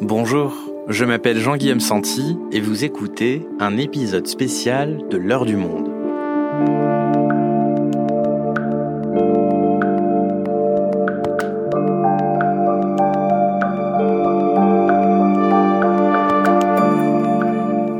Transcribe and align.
Bonjour, 0.00 0.54
je 0.88 1.04
m'appelle 1.04 1.38
Jean-Guillaume 1.38 1.80
Santi 1.80 2.38
et 2.50 2.60
vous 2.60 2.84
écoutez 2.84 3.46
un 3.60 3.76
épisode 3.76 4.26
spécial 4.26 5.02
de 5.10 5.18
L'heure 5.18 5.44
du 5.44 5.56
monde. 5.56 5.88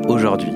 Aujourd'hui, 0.09 0.55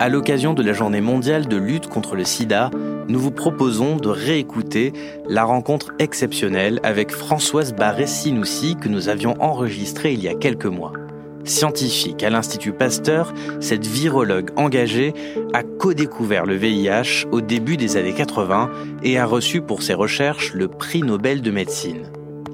à 0.00 0.08
l'occasion 0.08 0.54
de 0.54 0.62
la 0.62 0.72
journée 0.72 1.00
mondiale 1.00 1.46
de 1.46 1.56
lutte 1.56 1.86
contre 1.86 2.16
le 2.16 2.24
sida, 2.24 2.70
nous 3.08 3.18
vous 3.18 3.30
proposons 3.30 3.96
de 3.96 4.08
réécouter 4.08 4.92
la 5.28 5.44
rencontre 5.44 5.92
exceptionnelle 5.98 6.78
avec 6.82 7.10
Françoise 7.10 7.74
Barré-Sinoussi 7.74 8.76
que 8.76 8.88
nous 8.88 9.08
avions 9.08 9.34
enregistrée 9.40 10.12
il 10.12 10.22
y 10.22 10.28
a 10.28 10.34
quelques 10.34 10.66
mois. 10.66 10.92
Scientifique 11.44 12.22
à 12.22 12.30
l'Institut 12.30 12.72
Pasteur, 12.72 13.32
cette 13.60 13.86
virologue 13.86 14.50
engagée 14.56 15.14
a 15.54 15.62
co-découvert 15.62 16.44
le 16.44 16.56
VIH 16.56 17.26
au 17.32 17.40
début 17.40 17.78
des 17.78 17.96
années 17.96 18.12
80 18.12 18.70
et 19.02 19.18
a 19.18 19.24
reçu 19.24 19.62
pour 19.62 19.82
ses 19.82 19.94
recherches 19.94 20.52
le 20.52 20.68
prix 20.68 21.02
Nobel 21.02 21.40
de 21.40 21.50
médecine. 21.50 22.10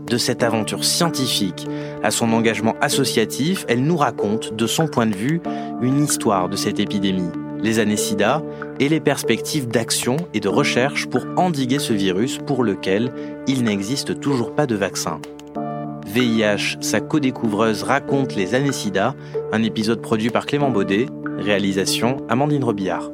De 0.07 0.19
cette 0.19 0.45
aventure 0.45 0.85
scientifique 0.85 1.67
à 2.05 2.13
son 2.13 2.33
engagement 2.33 2.77
associatif, 2.81 3.65
elle 3.69 3.83
nous 3.83 3.97
raconte, 3.97 4.55
de 4.55 4.67
son 4.67 4.87
point 4.87 5.07
de 5.07 5.17
vue, 5.17 5.41
une 5.83 6.05
histoire 6.05 6.49
de 6.49 6.57
cette 6.57 6.79
épidémie 6.79 7.33
les 7.65 7.79
années 7.79 7.97
et 8.79 8.91
les 8.91 9.01
perspectives 9.01 9.67
d'action 9.67 10.19
et 10.35 10.41
de 10.41 10.49
recherche 10.49 11.07
pour 11.07 11.25
endiguer 11.39 11.79
ce 11.79 11.95
virus 11.95 12.39
pour 12.39 12.63
lequel 12.63 13.11
il 13.49 13.65
n'existe 13.65 14.21
toujours 14.21 14.55
pas 14.55 14.67
de 14.67 14.75
vaccin. 14.75 15.19
VIH, 16.07 16.77
sa 16.81 17.01
co-découvreuse 17.01 17.83
raconte 17.83 18.37
les 18.37 18.55
années 18.55 18.71
un 19.51 19.63
épisode 19.63 20.03
produit 20.03 20.29
par 20.29 20.45
Clément 20.45 20.71
Baudet, 20.71 21.07
réalisation 21.39 22.19
Amandine 22.29 22.65
Robillard. 22.65 23.11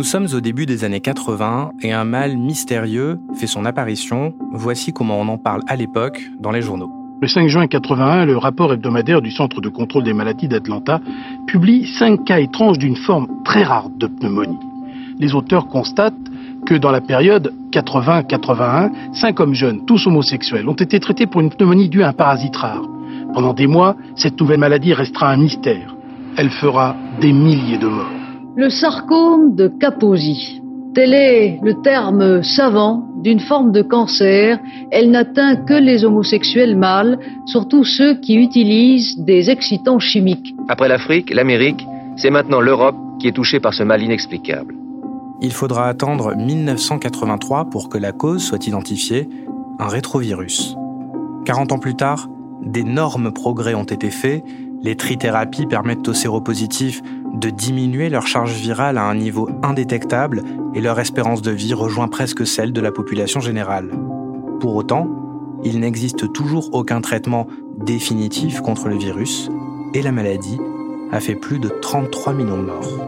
Nous 0.00 0.04
sommes 0.04 0.28
au 0.32 0.40
début 0.40 0.64
des 0.64 0.84
années 0.84 1.00
80 1.00 1.72
et 1.82 1.92
un 1.92 2.04
mal 2.04 2.38
mystérieux 2.38 3.20
fait 3.34 3.46
son 3.46 3.66
apparition. 3.66 4.32
Voici 4.50 4.94
comment 4.94 5.20
on 5.20 5.28
en 5.28 5.36
parle 5.36 5.60
à 5.66 5.76
l'époque 5.76 6.22
dans 6.40 6.52
les 6.52 6.62
journaux. 6.62 6.90
Le 7.20 7.28
5 7.28 7.48
juin 7.48 7.66
81, 7.66 8.24
le 8.24 8.38
rapport 8.38 8.72
hebdomadaire 8.72 9.20
du 9.20 9.30
Centre 9.30 9.60
de 9.60 9.68
contrôle 9.68 10.04
des 10.04 10.14
maladies 10.14 10.48
d'Atlanta 10.48 11.02
publie 11.46 11.86
cinq 11.98 12.24
cas 12.24 12.40
étranges 12.40 12.78
d'une 12.78 12.96
forme 12.96 13.26
très 13.44 13.62
rare 13.62 13.90
de 13.90 14.06
pneumonie. 14.06 14.56
Les 15.18 15.34
auteurs 15.34 15.66
constatent 15.66 16.14
que 16.64 16.76
dans 16.76 16.92
la 16.92 17.02
période 17.02 17.52
80-81, 17.70 18.92
cinq 19.12 19.38
hommes 19.38 19.52
jeunes, 19.52 19.84
tous 19.84 20.06
homosexuels, 20.06 20.66
ont 20.66 20.72
été 20.72 20.98
traités 20.98 21.26
pour 21.26 21.42
une 21.42 21.50
pneumonie 21.50 21.90
due 21.90 22.04
à 22.04 22.08
un 22.08 22.14
parasite 22.14 22.56
rare. 22.56 22.88
Pendant 23.34 23.52
des 23.52 23.66
mois, 23.66 23.96
cette 24.16 24.40
nouvelle 24.40 24.60
maladie 24.60 24.94
restera 24.94 25.30
un 25.30 25.36
mystère. 25.36 25.94
Elle 26.38 26.48
fera 26.48 26.96
des 27.20 27.34
milliers 27.34 27.76
de 27.76 27.88
morts. 27.88 28.19
Le 28.60 28.68
sarcome 28.68 29.54
de 29.54 29.68
Kaposi. 29.68 30.60
Tel 30.94 31.14
est 31.14 31.58
le 31.62 31.80
terme 31.80 32.42
savant 32.42 33.08
d'une 33.22 33.40
forme 33.40 33.72
de 33.72 33.80
cancer. 33.80 34.58
Elle 34.90 35.10
n'atteint 35.10 35.56
que 35.56 35.72
les 35.72 36.04
homosexuels 36.04 36.76
mâles, 36.76 37.18
surtout 37.46 37.84
ceux 37.84 38.20
qui 38.20 38.34
utilisent 38.34 39.16
des 39.16 39.48
excitants 39.48 39.98
chimiques. 39.98 40.54
Après 40.68 40.88
l'Afrique, 40.88 41.32
l'Amérique, 41.32 41.86
c'est 42.18 42.28
maintenant 42.28 42.60
l'Europe 42.60 42.96
qui 43.18 43.28
est 43.28 43.32
touchée 43.32 43.60
par 43.60 43.72
ce 43.72 43.82
mal 43.82 44.02
inexplicable. 44.02 44.74
Il 45.40 45.52
faudra 45.52 45.88
attendre 45.88 46.36
1983 46.36 47.70
pour 47.70 47.88
que 47.88 47.96
la 47.96 48.12
cause 48.12 48.42
soit 48.42 48.66
identifiée, 48.66 49.26
un 49.78 49.88
rétrovirus. 49.88 50.76
40 51.46 51.72
ans 51.72 51.78
plus 51.78 51.94
tard, 51.96 52.28
d'énormes 52.62 53.32
progrès 53.32 53.72
ont 53.72 53.84
été 53.84 54.10
faits. 54.10 54.44
Les 54.82 54.96
trithérapies 54.96 55.64
permettent 55.64 56.08
aux 56.08 56.14
séropositifs 56.14 57.00
de 57.40 57.48
diminuer 57.48 58.10
leur 58.10 58.26
charge 58.26 58.52
virale 58.52 58.98
à 58.98 59.04
un 59.04 59.14
niveau 59.14 59.48
indétectable 59.62 60.42
et 60.74 60.80
leur 60.82 61.00
espérance 61.00 61.40
de 61.40 61.50
vie 61.50 61.72
rejoint 61.72 62.08
presque 62.08 62.46
celle 62.46 62.72
de 62.72 62.80
la 62.82 62.92
population 62.92 63.40
générale. 63.40 63.90
Pour 64.60 64.76
autant, 64.76 65.08
il 65.64 65.80
n'existe 65.80 66.32
toujours 66.32 66.68
aucun 66.74 67.00
traitement 67.00 67.46
définitif 67.78 68.60
contre 68.60 68.88
le 68.88 68.96
virus 68.98 69.50
et 69.94 70.02
la 70.02 70.12
maladie 70.12 70.58
a 71.12 71.20
fait 71.20 71.34
plus 71.34 71.58
de 71.58 71.68
33 71.68 72.34
millions 72.34 72.58
de 72.58 72.66
morts. 72.66 72.98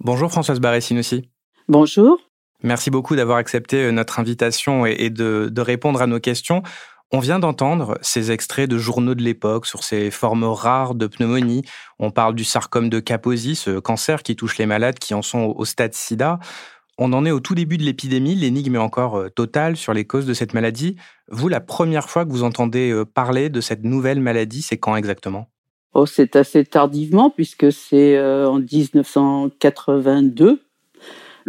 Bonjour 0.00 0.30
Françoise 0.30 0.60
Barré-Sinoussi. 0.60 1.28
Bonjour. 1.68 2.18
Merci 2.62 2.90
beaucoup 2.90 3.16
d'avoir 3.16 3.38
accepté 3.38 3.84
euh, 3.84 3.90
notre 3.90 4.20
invitation 4.20 4.84
et 4.84 5.10
de, 5.10 5.60
répondre 5.60 6.02
à 6.02 6.06
nos 6.06 6.20
questions. 6.20 6.62
On 7.12 7.18
vient 7.18 7.38
d'entendre 7.38 7.98
ces 8.02 8.30
extraits 8.30 8.70
de 8.70 8.78
journaux 8.78 9.14
de 9.14 9.22
l'époque 9.22 9.66
sur 9.66 9.82
ces 9.82 10.10
formes 10.10 10.44
rares 10.44 10.94
de 10.94 11.06
pneumonie. 11.06 11.62
On 11.98 12.10
parle 12.10 12.34
du 12.34 12.44
sarcome 12.44 12.88
de 12.88 13.00
Kaposi, 13.00 13.56
ce 13.56 13.80
cancer 13.80 14.22
qui 14.22 14.36
touche 14.36 14.58
les 14.58 14.66
malades 14.66 14.98
qui 14.98 15.14
en 15.14 15.22
sont 15.22 15.54
au 15.56 15.64
stade 15.64 15.94
sida. 15.94 16.38
On 16.98 17.12
en 17.14 17.24
est 17.24 17.30
au 17.30 17.40
tout 17.40 17.54
début 17.54 17.78
de 17.78 17.82
l'épidémie, 17.82 18.34
l'énigme 18.34 18.74
est 18.74 18.78
encore 18.78 19.16
euh, 19.16 19.28
totale 19.30 19.76
sur 19.76 19.94
les 19.94 20.04
causes 20.04 20.26
de 20.26 20.34
cette 20.34 20.52
maladie. 20.52 20.96
Vous, 21.28 21.48
la 21.48 21.60
première 21.60 22.10
fois 22.10 22.26
que 22.26 22.30
vous 22.30 22.42
entendez 22.42 22.90
euh, 22.90 23.06
parler 23.06 23.48
de 23.48 23.62
cette 23.62 23.84
nouvelle 23.84 24.20
maladie, 24.20 24.60
c'est 24.60 24.76
quand 24.76 24.96
exactement? 24.96 25.48
Oh, 25.94 26.06
c'est 26.06 26.36
assez 26.36 26.64
tardivement 26.64 27.30
puisque 27.30 27.72
c'est 27.72 28.20
en 28.20 28.60
1982 28.60 30.60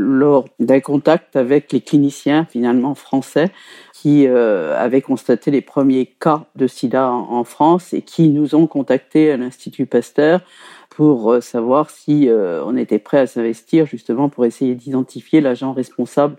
lors 0.01 0.45
d'un 0.59 0.79
contact 0.79 1.35
avec 1.35 1.71
les 1.71 1.81
cliniciens 1.81 2.45
finalement 2.45 2.95
français 2.95 3.51
qui 3.93 4.27
euh, 4.27 4.75
avaient 4.77 5.01
constaté 5.01 5.51
les 5.51 5.61
premiers 5.61 6.07
cas 6.19 6.45
de 6.55 6.65
sida 6.65 7.11
en, 7.11 7.43
France 7.43 7.93
et 7.93 8.01
qui 8.01 8.29
nous 8.29 8.55
ont 8.55 8.65
contactés 8.65 9.31
à 9.31 9.37
l'Institut 9.37 9.85
Pasteur 9.85 10.41
pour 10.89 11.31
euh, 11.31 11.41
savoir 11.41 11.91
si 11.91 12.27
euh, 12.27 12.63
on 12.65 12.75
était 12.77 12.97
prêt 12.97 13.19
à 13.19 13.27
s'investir 13.27 13.85
justement 13.85 14.27
pour 14.27 14.45
essayer 14.45 14.73
d'identifier 14.73 15.39
l'agent 15.39 15.71
responsable 15.71 16.37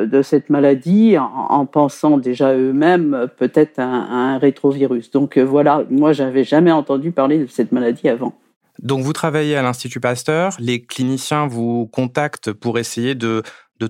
de 0.00 0.20
cette 0.20 0.50
maladie 0.50 1.16
en, 1.16 1.64
pensant 1.64 2.18
déjà 2.18 2.54
eux-mêmes 2.54 3.28
peut-être 3.38 3.78
à, 3.78 3.84
un 3.84 4.36
rétrovirus. 4.36 5.10
Donc 5.10 5.38
voilà, 5.38 5.84
moi 5.88 6.12
j'avais 6.12 6.44
jamais 6.44 6.72
entendu 6.72 7.12
parler 7.12 7.38
de 7.38 7.46
cette 7.46 7.72
maladie 7.72 8.08
avant. 8.10 8.34
Donc 8.82 9.02
vous 9.02 9.12
travaillez 9.12 9.56
à 9.56 9.62
l'Institut 9.62 10.00
Pasteur, 10.00 10.56
les 10.58 10.84
cliniciens 10.84 11.46
vous 11.46 11.86
contactent 11.86 12.52
pour 12.52 12.78
essayer 12.78 13.14
de, 13.14 13.42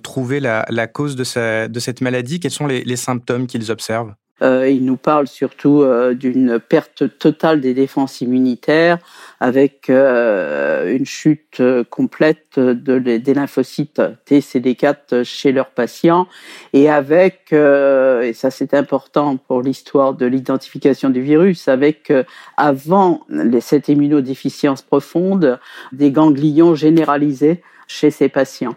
trouver 0.02 0.40
la, 0.40 0.86
cause 0.86 1.16
de, 1.16 1.24
cette 1.24 2.00
maladie. 2.00 2.40
Quels 2.40 2.50
sont 2.50 2.66
les 2.66 2.96
symptômes 2.96 3.46
qu'ils 3.46 3.70
observent? 3.70 4.14
Euh, 4.42 4.68
il 4.68 4.84
nous 4.84 4.98
parle 4.98 5.26
surtout 5.26 5.80
euh, 5.80 6.12
d'une 6.12 6.60
perte 6.60 7.18
totale 7.18 7.62
des 7.62 7.72
défenses 7.72 8.20
immunitaires 8.20 8.98
avec 9.40 9.88
euh, 9.88 10.94
une 10.94 11.06
chute 11.06 11.62
complète 11.88 12.58
de, 12.58 12.98
des 12.98 13.34
lymphocytes 13.34 14.02
TCD4 14.28 15.24
chez 15.24 15.52
leurs 15.52 15.70
patients 15.70 16.28
et 16.74 16.90
avec, 16.90 17.52
et 17.52 18.32
ça 18.34 18.50
c'est 18.50 18.74
important 18.74 19.36
pour 19.36 19.62
l'histoire 19.62 20.14
de 20.14 20.26
l'identification 20.26 21.10
du 21.10 21.20
virus, 21.20 21.68
avec 21.68 22.12
avant 22.56 23.26
cette 23.60 23.88
immunodéficience 23.88 24.82
profonde 24.82 25.58
des 25.92 26.10
ganglions 26.10 26.74
généralisés 26.74 27.62
chez 27.86 28.10
ces 28.10 28.28
patients 28.28 28.76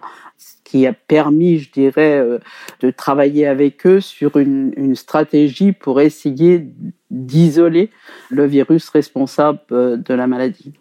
qui 0.69 0.85
a 0.85 0.94
permis, 0.94 1.57
je 1.57 1.71
dirais, 1.71 2.19
euh, 2.19 2.38
de 2.81 2.92
travailler 2.92 3.48
avec 3.48 3.88
eux 3.88 4.01
sur 4.01 4.38
une, 4.38 4.71
une 4.77 4.95
stratégie 4.95 5.71
pour 5.71 6.00
essayer 6.00 6.68
d'isoler 7.10 7.89
le 8.30 8.45
virus 8.45 8.89
responsable 8.89 9.62
euh, 9.71 9.98
de 9.98 10.13
la 10.13 10.27
maladie. 10.27 10.74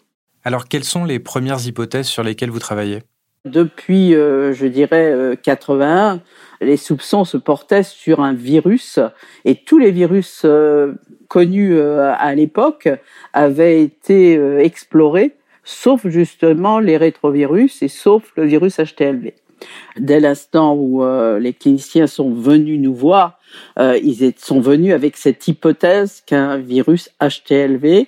Alors, 0.43 0.67
quelles 0.67 0.83
sont 0.83 1.05
les 1.05 1.17
premières 1.17 1.65
hypothèses 1.65 2.05
sur 2.05 2.21
lesquelles 2.21 2.51
vous 2.51 2.59
travaillez? 2.59 2.99
Depuis, 3.45 4.13
euh, 4.13 4.53
je 4.53 4.67
dirais, 4.67 5.37
81, 5.41 6.21
les 6.61 6.77
soupçons 6.77 7.25
se 7.25 7.37
portaient 7.37 7.83
sur 7.83 8.19
un 8.19 8.33
virus 8.33 8.99
et 9.43 9.55
tous 9.55 9.79
les 9.79 9.91
virus 9.91 10.45
connus 11.29 11.79
à 11.79 12.35
l'époque 12.35 12.89
avaient 13.33 13.81
été 13.81 14.35
explorés, 14.59 15.35
sauf 15.63 16.07
justement 16.07 16.79
les 16.79 16.97
rétrovirus 16.97 17.81
et 17.81 17.87
sauf 17.87 18.31
le 18.35 18.45
virus 18.45 18.77
HTLV. 18.77 19.31
Dès 19.97 20.19
l'instant 20.19 20.73
où 20.73 21.03
euh, 21.03 21.39
les 21.39 21.53
cliniciens 21.53 22.07
sont 22.07 22.31
venus 22.31 22.79
nous 22.79 22.93
voir, 22.93 23.39
euh, 23.77 23.97
ils 24.01 24.33
sont 24.37 24.59
venus 24.59 24.93
avec 24.93 25.17
cette 25.17 25.47
hypothèse 25.47 26.21
qu'un 26.25 26.57
virus 26.57 27.09
HTLV, 27.21 28.07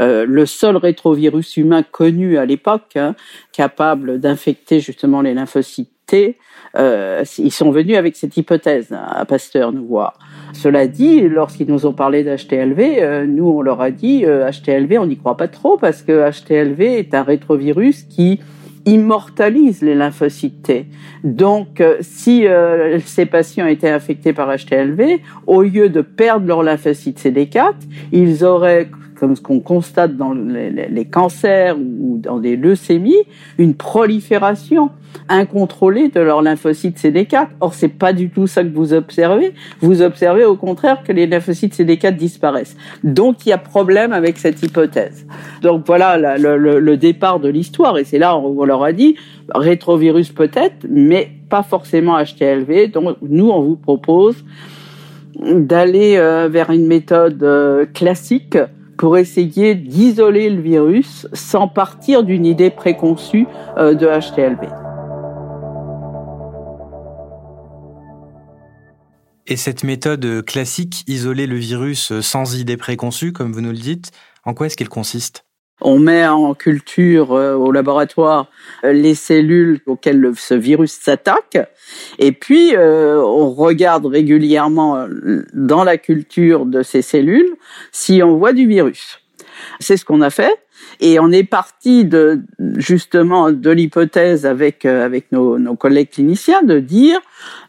euh, 0.00 0.24
le 0.26 0.46
seul 0.46 0.76
rétrovirus 0.76 1.56
humain 1.56 1.82
connu 1.82 2.38
à 2.38 2.46
l'époque, 2.46 2.96
hein, 2.96 3.14
capable 3.52 4.18
d'infecter 4.18 4.80
justement 4.80 5.22
les 5.22 5.34
lymphocytes 5.34 5.90
T, 6.06 6.36
euh, 6.76 7.24
ils 7.38 7.52
sont 7.52 7.70
venus 7.70 7.96
avec 7.96 8.14
cette 8.14 8.36
hypothèse 8.36 8.92
à 8.92 9.24
Pasteur 9.24 9.72
nous 9.72 9.86
voir. 9.86 10.18
Cela 10.52 10.86
dit, 10.86 11.22
lorsqu'ils 11.22 11.66
nous 11.66 11.86
ont 11.86 11.94
parlé 11.94 12.24
d'HTLV, 12.24 12.98
euh, 13.00 13.26
nous 13.26 13.48
on 13.48 13.62
leur 13.62 13.80
a 13.80 13.90
dit 13.90 14.24
HTLV, 14.24 14.98
on 14.98 15.06
n'y 15.06 15.16
croit 15.16 15.38
pas 15.38 15.48
trop 15.48 15.78
parce 15.78 16.02
que 16.02 16.30
HTLV 16.30 16.98
est 16.98 17.14
un 17.14 17.22
rétrovirus 17.22 18.02
qui 18.02 18.40
immortalise 18.86 19.82
les 19.82 19.94
lymphocytes 19.94 20.62
T. 20.62 20.86
Donc, 21.22 21.82
si 22.00 22.46
ces 23.04 23.26
patients 23.26 23.66
étaient 23.66 23.90
infectés 23.90 24.32
par 24.32 24.54
HTLV, 24.54 25.20
au 25.46 25.62
lieu 25.62 25.88
de 25.88 26.00
perdre 26.00 26.46
leur 26.46 26.62
lymphocyte 26.62 27.18
CD4, 27.18 27.72
ils 28.12 28.44
auraient 28.44 28.88
comme 29.18 29.36
ce 29.36 29.40
qu'on 29.40 29.60
constate 29.60 30.16
dans 30.16 30.32
les, 30.32 31.04
cancers 31.04 31.76
ou 31.78 32.18
dans 32.18 32.38
des 32.38 32.56
leucémies, 32.56 33.22
une 33.58 33.74
prolifération 33.74 34.90
incontrôlée 35.28 36.08
de 36.08 36.20
leurs 36.20 36.42
lymphocytes 36.42 36.98
CD4. 36.98 37.48
Or, 37.60 37.74
c'est 37.74 37.88
pas 37.88 38.12
du 38.12 38.30
tout 38.30 38.46
ça 38.46 38.62
que 38.62 38.74
vous 38.74 38.92
observez. 38.92 39.54
Vous 39.80 40.02
observez 40.02 40.44
au 40.44 40.56
contraire 40.56 41.02
que 41.04 41.12
les 41.12 41.26
lymphocytes 41.26 41.74
CD4 41.78 42.16
disparaissent. 42.16 42.76
Donc, 43.04 43.46
il 43.46 43.50
y 43.50 43.52
a 43.52 43.58
problème 43.58 44.12
avec 44.12 44.38
cette 44.38 44.62
hypothèse. 44.62 45.26
Donc, 45.62 45.84
voilà 45.86 46.36
le, 46.36 46.96
départ 46.96 47.40
de 47.40 47.48
l'histoire. 47.48 47.98
Et 47.98 48.04
c'est 48.04 48.18
là 48.18 48.36
où 48.36 48.60
on 48.60 48.64
leur 48.64 48.82
a 48.82 48.92
dit, 48.92 49.16
rétrovirus 49.54 50.32
peut-être, 50.32 50.86
mais 50.88 51.30
pas 51.48 51.62
forcément 51.62 52.18
HTLV. 52.22 52.88
Donc, 52.88 53.16
nous, 53.22 53.50
on 53.50 53.62
vous 53.62 53.76
propose 53.76 54.44
d'aller 55.40 56.16
euh, 56.16 56.48
vers 56.48 56.70
une 56.70 56.86
méthode 56.86 57.42
euh, 57.42 57.86
classique 57.86 58.56
pour 58.96 59.18
essayer 59.18 59.74
d'isoler 59.74 60.50
le 60.50 60.60
virus 60.60 61.26
sans 61.32 61.68
partir 61.68 62.22
d'une 62.22 62.46
idée 62.46 62.70
préconçue 62.70 63.46
euh, 63.76 63.94
de 63.94 64.06
HTLV. 64.06 64.68
Et 69.46 69.56
cette 69.56 69.84
méthode 69.84 70.42
classique, 70.44 71.04
isoler 71.06 71.46
le 71.46 71.56
virus 71.56 72.18
sans 72.20 72.58
idée 72.58 72.78
préconçue, 72.78 73.32
comme 73.32 73.52
vous 73.52 73.60
nous 73.60 73.72
le 73.72 73.76
dites, 73.76 74.10
en 74.44 74.54
quoi 74.54 74.66
est-ce 74.66 74.76
qu'elle 74.76 74.88
consiste? 74.88 75.43
On 75.80 75.98
met 75.98 76.26
en 76.26 76.54
culture 76.54 77.32
euh, 77.32 77.54
au 77.54 77.72
laboratoire 77.72 78.50
euh, 78.84 78.92
les 78.92 79.14
cellules 79.14 79.80
auxquelles 79.86 80.32
ce 80.36 80.54
virus 80.54 80.92
s'attaque, 80.92 81.58
et 82.18 82.32
puis 82.32 82.74
euh, 82.74 83.20
on 83.22 83.50
regarde 83.50 84.06
régulièrement 84.06 85.06
dans 85.52 85.84
la 85.84 85.98
culture 85.98 86.66
de 86.66 86.82
ces 86.82 87.02
cellules 87.02 87.54
si 87.92 88.22
on 88.22 88.36
voit 88.36 88.52
du 88.52 88.66
virus. 88.66 89.20
C'est 89.80 89.96
ce 89.96 90.04
qu'on 90.04 90.20
a 90.20 90.30
fait. 90.30 90.56
Et 91.00 91.18
on 91.18 91.30
est 91.30 91.44
parti 91.44 92.04
de 92.04 92.42
justement 92.76 93.50
de 93.50 93.70
l'hypothèse 93.70 94.44
avec 94.44 94.84
avec 94.84 95.32
nos, 95.32 95.58
nos, 95.58 95.76
collègues 95.76 96.10
cliniciens 96.10 96.62
de 96.62 96.78
dire 96.78 97.20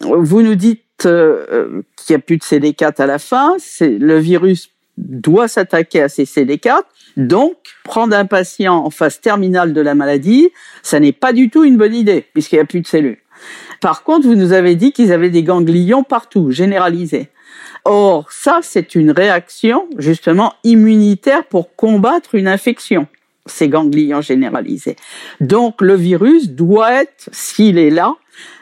vous 0.01 0.41
nous 0.41 0.55
dites 0.55 0.83
qu'il 0.97 1.83
n'y 2.09 2.15
a 2.15 2.19
plus 2.19 2.37
de 2.37 2.43
CD4 2.43 3.01
à 3.01 3.05
la 3.05 3.19
fin, 3.19 3.55
c'est 3.57 3.97
le 3.97 4.17
virus 4.17 4.69
doit 4.97 5.47
s'attaquer 5.47 6.01
à 6.01 6.09
ces 6.09 6.23
CD4 6.23 6.83
donc, 7.17 7.55
prendre 7.83 8.15
un 8.15 8.25
patient 8.25 8.75
en 8.75 8.89
phase 8.89 9.21
terminale 9.21 9.73
de 9.73 9.81
la 9.81 9.95
maladie, 9.95 10.49
ça 10.83 10.99
n'est 10.99 11.13
pas 11.13 11.31
du 11.31 11.49
tout 11.49 11.63
une 11.63 11.77
bonne 11.77 11.95
idée, 11.95 12.25
puisqu'il 12.33 12.55
n'y 12.55 12.61
a 12.61 12.65
plus 12.65 12.81
de 12.81 12.87
cellules. 12.87 13.19
Par 13.79 14.03
contre, 14.03 14.27
vous 14.27 14.35
nous 14.35 14.51
avez 14.51 14.75
dit 14.75 14.91
qu'ils 14.91 15.13
avaient 15.13 15.29
des 15.29 15.43
ganglions 15.43 16.03
partout, 16.03 16.51
généralisés. 16.51 17.29
Or, 17.85 18.31
ça, 18.31 18.59
c'est 18.61 18.95
une 18.95 19.11
réaction, 19.11 19.87
justement, 19.97 20.53
immunitaire 20.63 21.45
pour 21.45 21.75
combattre 21.75 22.35
une 22.35 22.47
infection, 22.47 23.07
ces 23.45 23.69
ganglions 23.69 24.21
généralisés. 24.21 24.97
Donc, 25.39 25.81
le 25.81 25.95
virus 25.95 26.49
doit 26.49 27.01
être, 27.01 27.29
s'il 27.31 27.77
est 27.77 27.91
là, 27.91 28.15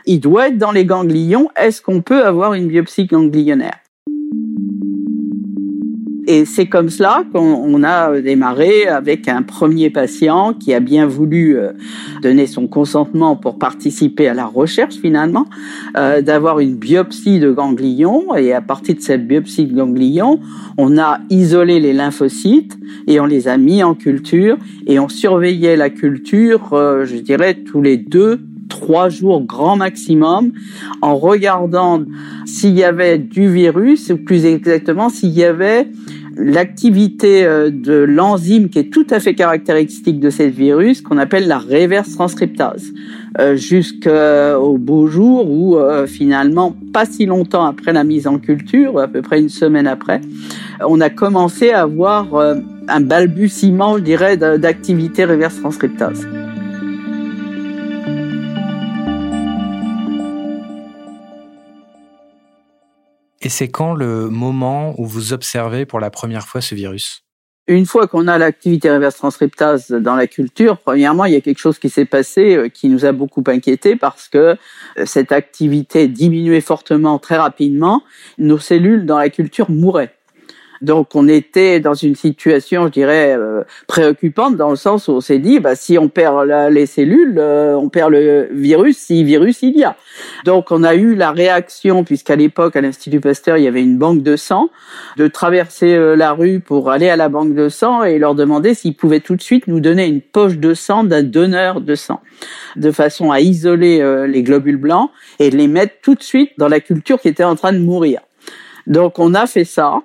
il 0.05 0.19
doit 0.19 0.49
être 0.49 0.57
dans 0.57 0.71
les 0.71 0.85
ganglions. 0.85 1.49
Est-ce 1.55 1.81
qu'on 1.81 2.01
peut 2.01 2.23
avoir 2.23 2.53
une 2.53 2.67
biopsie 2.67 3.05
ganglionnaire? 3.05 3.82
Et 6.25 6.45
c'est 6.45 6.67
comme 6.67 6.89
cela 6.89 7.23
qu'on 7.33 7.83
a 7.83 8.21
démarré 8.21 8.87
avec 8.87 9.27
un 9.27 9.41
premier 9.41 9.89
patient 9.89 10.53
qui 10.53 10.73
a 10.73 10.79
bien 10.79 11.05
voulu 11.05 11.57
euh, 11.57 11.71
donner 12.21 12.47
son 12.47 12.67
consentement 12.67 13.35
pour 13.35 13.59
participer 13.59 14.27
à 14.27 14.33
la 14.33 14.45
recherche 14.45 14.95
finalement, 14.95 15.45
euh, 15.97 16.21
d'avoir 16.21 16.59
une 16.59 16.75
biopsie 16.75 17.39
de 17.39 17.51
ganglion. 17.51 18.35
Et 18.35 18.53
à 18.53 18.61
partir 18.61 18.95
de 18.95 19.01
cette 19.01 19.27
biopsie 19.27 19.65
de 19.65 19.75
ganglion, 19.75 20.39
on 20.77 20.97
a 20.97 21.19
isolé 21.29 21.79
les 21.79 21.93
lymphocytes 21.93 22.77
et 23.07 23.19
on 23.19 23.25
les 23.25 23.47
a 23.47 23.57
mis 23.57 23.83
en 23.83 23.93
culture 23.93 24.57
et 24.87 24.99
on 24.99 25.09
surveillait 25.09 25.75
la 25.75 25.89
culture, 25.89 26.73
euh, 26.73 27.05
je 27.05 27.17
dirais, 27.17 27.55
tous 27.55 27.81
les 27.81 27.97
deux 27.97 28.39
trois 28.69 29.09
jours 29.09 29.41
grand 29.41 29.75
maximum 29.75 30.51
en 31.01 31.15
regardant 31.15 32.03
s'il 32.45 32.77
y 32.77 32.83
avait 32.83 33.17
du 33.17 33.51
virus, 33.51 34.09
ou 34.09 34.17
plus 34.17 34.45
exactement 34.45 35.09
s'il 35.09 35.31
y 35.31 35.43
avait 35.43 35.87
l'activité 36.35 37.45
euh, 37.45 37.69
de 37.69 37.93
l'enzyme 37.93 38.69
qui 38.69 38.79
est 38.79 38.91
tout 38.91 39.05
à 39.09 39.19
fait 39.19 39.35
caractéristique 39.35 40.19
de 40.19 40.29
ce 40.29 40.43
virus, 40.43 41.01
qu'on 41.01 41.17
appelle 41.17 41.47
la 41.47 41.59
reverse 41.59 42.13
transcriptase, 42.13 42.91
euh, 43.39 43.55
jusqu'au 43.55 44.77
beau 44.77 45.07
jour 45.07 45.49
où 45.49 45.77
euh, 45.77 46.07
finalement, 46.07 46.75
pas 46.91 47.05
si 47.05 47.25
longtemps 47.25 47.65
après 47.65 47.93
la 47.93 48.03
mise 48.03 48.27
en 48.27 48.39
culture, 48.39 48.99
à 48.99 49.07
peu 49.07 49.21
près 49.21 49.39
une 49.39 49.49
semaine 49.49 49.87
après, 49.87 50.21
on 50.85 51.01
a 51.01 51.09
commencé 51.09 51.71
à 51.71 51.81
avoir 51.81 52.55
un 52.87 53.01
balbutiement, 53.01 53.97
je 53.97 54.03
dirais, 54.03 54.37
d'activité 54.37 55.25
reverse 55.25 55.59
transcriptase. 55.59 56.27
Et 63.45 63.49
c'est 63.49 63.67
quand 63.67 63.93
le 63.93 64.29
moment 64.29 64.95
où 64.97 65.05
vous 65.05 65.33
observez 65.33 65.85
pour 65.85 65.99
la 65.99 66.09
première 66.09 66.47
fois 66.47 66.61
ce 66.61 66.75
virus? 66.75 67.25
Une 67.67 67.85
fois 67.85 68.07
qu'on 68.07 68.27
a 68.27 68.37
l'activité 68.37 68.89
reverse 68.89 69.17
transcriptase 69.17 69.91
dans 69.91 70.15
la 70.15 70.27
culture, 70.27 70.77
premièrement, 70.79 71.25
il 71.25 71.33
y 71.33 71.35
a 71.35 71.41
quelque 71.41 71.59
chose 71.59 71.77
qui 71.77 71.89
s'est 71.89 72.05
passé 72.05 72.55
euh, 72.55 72.69
qui 72.69 72.89
nous 72.89 73.05
a 73.05 73.11
beaucoup 73.11 73.43
inquiété 73.47 73.95
parce 73.95 74.27
que 74.27 74.37
euh, 74.97 75.05
cette 75.05 75.31
activité 75.31 76.07
diminuait 76.07 76.61
fortement 76.61 77.19
très 77.19 77.37
rapidement. 77.37 78.03
Nos 78.37 78.59
cellules 78.59 79.05
dans 79.05 79.17
la 79.17 79.29
culture 79.29 79.69
mouraient. 79.69 80.13
Donc 80.83 81.15
on 81.15 81.29
était 81.29 81.79
dans 81.79 81.93
une 81.93 82.15
situation, 82.15 82.87
je 82.87 82.91
dirais, 82.91 83.35
euh, 83.37 83.63
préoccupante 83.87 84.57
dans 84.57 84.69
le 84.69 84.75
sens 84.75 85.07
où 85.07 85.13
on 85.13 85.21
s'est 85.21 85.39
dit, 85.39 85.61
bah, 85.61 85.75
si 85.75 85.97
on 85.97 86.09
perd 86.09 86.45
les 86.69 86.85
cellules, 86.85 87.37
euh, 87.39 87.73
on 87.75 87.87
perd 87.87 88.11
le 88.11 88.49
virus, 88.51 88.97
si 88.97 89.23
virus 89.23 89.61
il 89.61 89.77
y 89.77 89.85
a. 89.85 89.95
Donc 90.43 90.71
on 90.71 90.83
a 90.83 90.93
eu 90.95 91.15
la 91.15 91.31
réaction, 91.31 92.03
puisqu'à 92.03 92.35
l'époque 92.35 92.75
à 92.75 92.81
l'Institut 92.81 93.21
Pasteur, 93.21 93.57
il 93.57 93.63
y 93.63 93.67
avait 93.67 93.81
une 93.81 93.97
banque 93.97 94.23
de 94.23 94.35
sang, 94.35 94.69
de 95.15 95.27
traverser 95.27 95.95
euh, 95.95 96.17
la 96.17 96.33
rue 96.33 96.59
pour 96.59 96.91
aller 96.91 97.07
à 97.07 97.15
la 97.15 97.29
banque 97.29 97.55
de 97.55 97.69
sang 97.69 98.03
et 98.03 98.19
leur 98.19 98.35
demander 98.35 98.73
s'ils 98.73 98.95
pouvaient 98.95 99.21
tout 99.21 99.37
de 99.37 99.41
suite 99.41 99.67
nous 99.67 99.79
donner 99.79 100.05
une 100.05 100.19
poche 100.21 100.57
de 100.57 100.73
sang 100.73 101.05
d'un 101.05 101.23
donneur 101.23 101.79
de 101.79 101.95
sang, 101.95 102.19
de 102.75 102.91
façon 102.91 103.31
à 103.31 103.39
isoler 103.39 104.03
les 104.27 104.43
globules 104.43 104.77
blancs 104.77 105.09
et 105.39 105.49
les 105.49 105.67
mettre 105.67 105.93
tout 106.01 106.15
de 106.15 106.23
suite 106.23 106.51
dans 106.57 106.67
la 106.67 106.81
culture 106.81 107.21
qui 107.21 107.29
était 107.29 107.45
en 107.45 107.55
train 107.55 107.71
de 107.71 107.79
mourir. 107.79 108.19
Donc 108.87 109.19
on 109.19 109.33
a 109.33 109.47
fait 109.47 109.65
ça. 109.65 110.01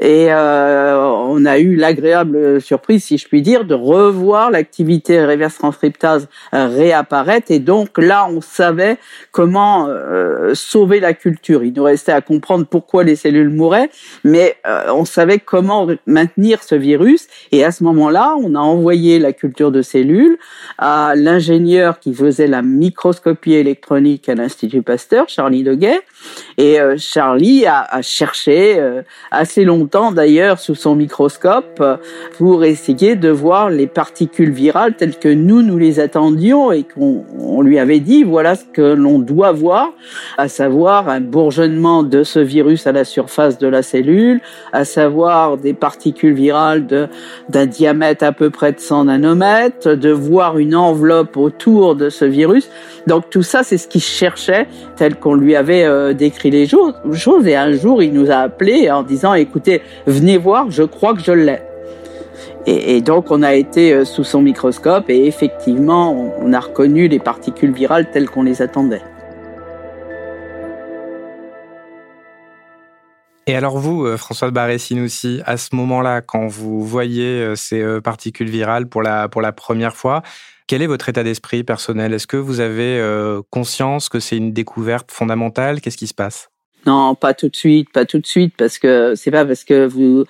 Et 0.00 0.28
euh, 0.30 0.96
on 1.00 1.44
a 1.44 1.58
eu 1.58 1.76
l'agréable 1.76 2.60
surprise, 2.60 3.04
si 3.04 3.18
je 3.18 3.28
puis 3.28 3.42
dire, 3.42 3.64
de 3.64 3.74
revoir 3.74 4.50
l'activité 4.50 5.24
reverse 5.24 5.58
transcriptase 5.58 6.28
euh, 6.54 6.66
réapparaître. 6.66 7.50
Et 7.50 7.58
donc 7.58 7.98
là, 7.98 8.26
on 8.30 8.40
savait 8.40 8.96
comment 9.32 9.88
euh, 9.88 10.54
sauver 10.54 11.00
la 11.00 11.12
culture. 11.12 11.62
Il 11.62 11.74
nous 11.74 11.84
restait 11.84 12.12
à 12.12 12.20
comprendre 12.20 12.66
pourquoi 12.66 13.04
les 13.04 13.16
cellules 13.16 13.50
mouraient, 13.50 13.90
mais 14.24 14.56
on 14.88 15.04
savait 15.04 15.38
comment 15.38 15.86
maintenir 16.06 16.62
ce 16.62 16.74
virus. 16.74 17.26
Et 17.50 17.64
à 17.64 17.72
ce 17.72 17.84
moment-là, 17.84 18.34
on 18.38 18.54
a 18.54 18.60
envoyé 18.60 19.18
la 19.18 19.32
culture 19.32 19.70
de 19.70 19.82
cellules 19.82 20.38
à 20.78 21.14
l'ingénieur 21.16 21.98
qui 21.98 22.14
faisait 22.14 22.46
la 22.46 22.62
microscopie 22.62 23.54
électronique 23.54 24.28
à 24.28 24.34
l'Institut 24.34 24.82
Pasteur, 24.82 25.28
Charlie 25.28 25.62
Deguet. 25.62 26.00
Et 26.58 26.78
Charlie 26.96 27.66
a, 27.66 27.82
a 27.82 28.02
cherché 28.02 28.80
assez 29.30 29.64
longtemps 29.64 29.81
d'ailleurs 30.14 30.58
sous 30.58 30.74
son 30.74 30.94
microscope 30.94 31.82
pour 32.38 32.64
essayer 32.64 33.16
de 33.16 33.28
voir 33.28 33.70
les 33.70 33.86
particules 33.86 34.50
virales 34.50 34.94
telles 34.94 35.18
que 35.18 35.28
nous, 35.28 35.62
nous 35.62 35.78
les 35.78 36.00
attendions 36.00 36.72
et 36.72 36.84
qu'on 36.84 37.62
lui 37.62 37.78
avait 37.78 38.00
dit, 38.00 38.22
voilà 38.22 38.54
ce 38.54 38.64
que 38.64 38.82
l'on 38.82 39.18
doit 39.18 39.52
voir, 39.52 39.92
à 40.38 40.48
savoir 40.48 41.08
un 41.08 41.20
bourgeonnement 41.20 42.02
de 42.02 42.24
ce 42.24 42.38
virus 42.38 42.86
à 42.86 42.92
la 42.92 43.04
surface 43.04 43.58
de 43.58 43.66
la 43.66 43.82
cellule, 43.82 44.40
à 44.72 44.84
savoir 44.84 45.56
des 45.56 45.74
particules 45.74 46.34
virales 46.34 46.86
d'un 47.48 47.66
diamètre 47.66 48.24
à 48.24 48.32
peu 48.32 48.50
près 48.50 48.72
de 48.72 48.80
100 48.80 49.04
nanomètres, 49.06 49.96
de 49.96 50.10
voir 50.10 50.58
une 50.58 50.74
enveloppe 50.74 51.36
autour 51.36 51.96
de 51.96 52.08
ce 52.08 52.24
virus. 52.24 52.68
Donc 53.06 53.30
tout 53.30 53.42
ça, 53.42 53.62
c'est 53.62 53.78
ce 53.78 53.88
qu'il 53.88 54.02
cherchait, 54.02 54.66
tel 54.96 55.16
qu'on 55.16 55.34
lui 55.34 55.56
avait 55.56 55.84
euh, 55.84 56.12
décrit 56.12 56.50
les 56.50 56.66
choses. 56.66 57.46
Et 57.46 57.56
un 57.56 57.72
jour, 57.72 58.02
il 58.02 58.12
nous 58.12 58.30
a 58.30 58.36
appelé 58.36 58.90
en 58.90 59.02
disant, 59.02 59.34
écoutez, 59.34 59.71
venez 60.06 60.36
voir, 60.36 60.70
je 60.70 60.82
crois 60.82 61.14
que 61.14 61.22
je 61.22 61.32
l'ai. 61.32 61.60
Et, 62.66 63.00
donc 63.00 63.30
on 63.30 63.42
a 63.42 63.54
été 63.54 63.92
euh, 63.92 64.04
sous 64.04 64.22
son 64.22 64.40
microscope 64.40 65.10
et 65.10 65.26
effectivement 65.26 66.12
on, 66.38 66.52
a 66.52 66.60
reconnu 66.60 67.08
les 67.08 67.18
particules 67.18 67.72
virales 67.72 68.10
telles 68.10 68.30
qu'on 68.30 68.44
les 68.44 68.62
attendait. 68.62 69.02
Et 73.48 73.56
alors 73.56 73.78
vous, 73.78 74.06
euh, 74.06 74.16
Françoise 74.16 74.52
Barré-Sinoussi, 74.52 75.42
à 75.44 75.56
ce 75.56 75.74
moment-là, 75.74 76.20
quand 76.20 76.46
vous 76.46 76.84
voyez 76.84 77.40
euh, 77.40 77.56
ces 77.56 77.82
particules 78.00 78.48
virales 78.48 78.88
pour 78.88 79.02
la, 79.02 79.28
pour 79.28 79.42
la 79.42 79.50
première 79.50 79.96
fois, 79.96 80.22
quel 80.68 80.82
est 80.82 80.86
votre 80.86 81.08
état 81.08 81.24
d'esprit 81.24 81.64
personnel? 81.64 82.14
Est-ce 82.14 82.28
que 82.28 82.36
vous 82.36 82.60
avez 82.60 83.02
conscience 83.50 84.08
que 84.08 84.20
c'est 84.20 84.36
une 84.36 84.52
découverte 84.52 85.10
fondamentale? 85.10 85.80
Qu'est-ce 85.80 85.98
qui 85.98 86.06
se 86.06 86.14
passe? 86.14 86.51
Non, 86.86 87.14
pas 87.14 87.34
tout 87.34 87.48
de 87.48 87.56
suite, 87.56 87.90
pas 87.92 88.04
tout 88.04 88.18
de 88.18 88.26
suite, 88.26 88.54
parce 88.56 88.78
que 88.78 89.14
c'est 89.14 89.30
pas 89.30 89.44
parce 89.44 89.64
que 89.64 89.86
vous 89.86 90.24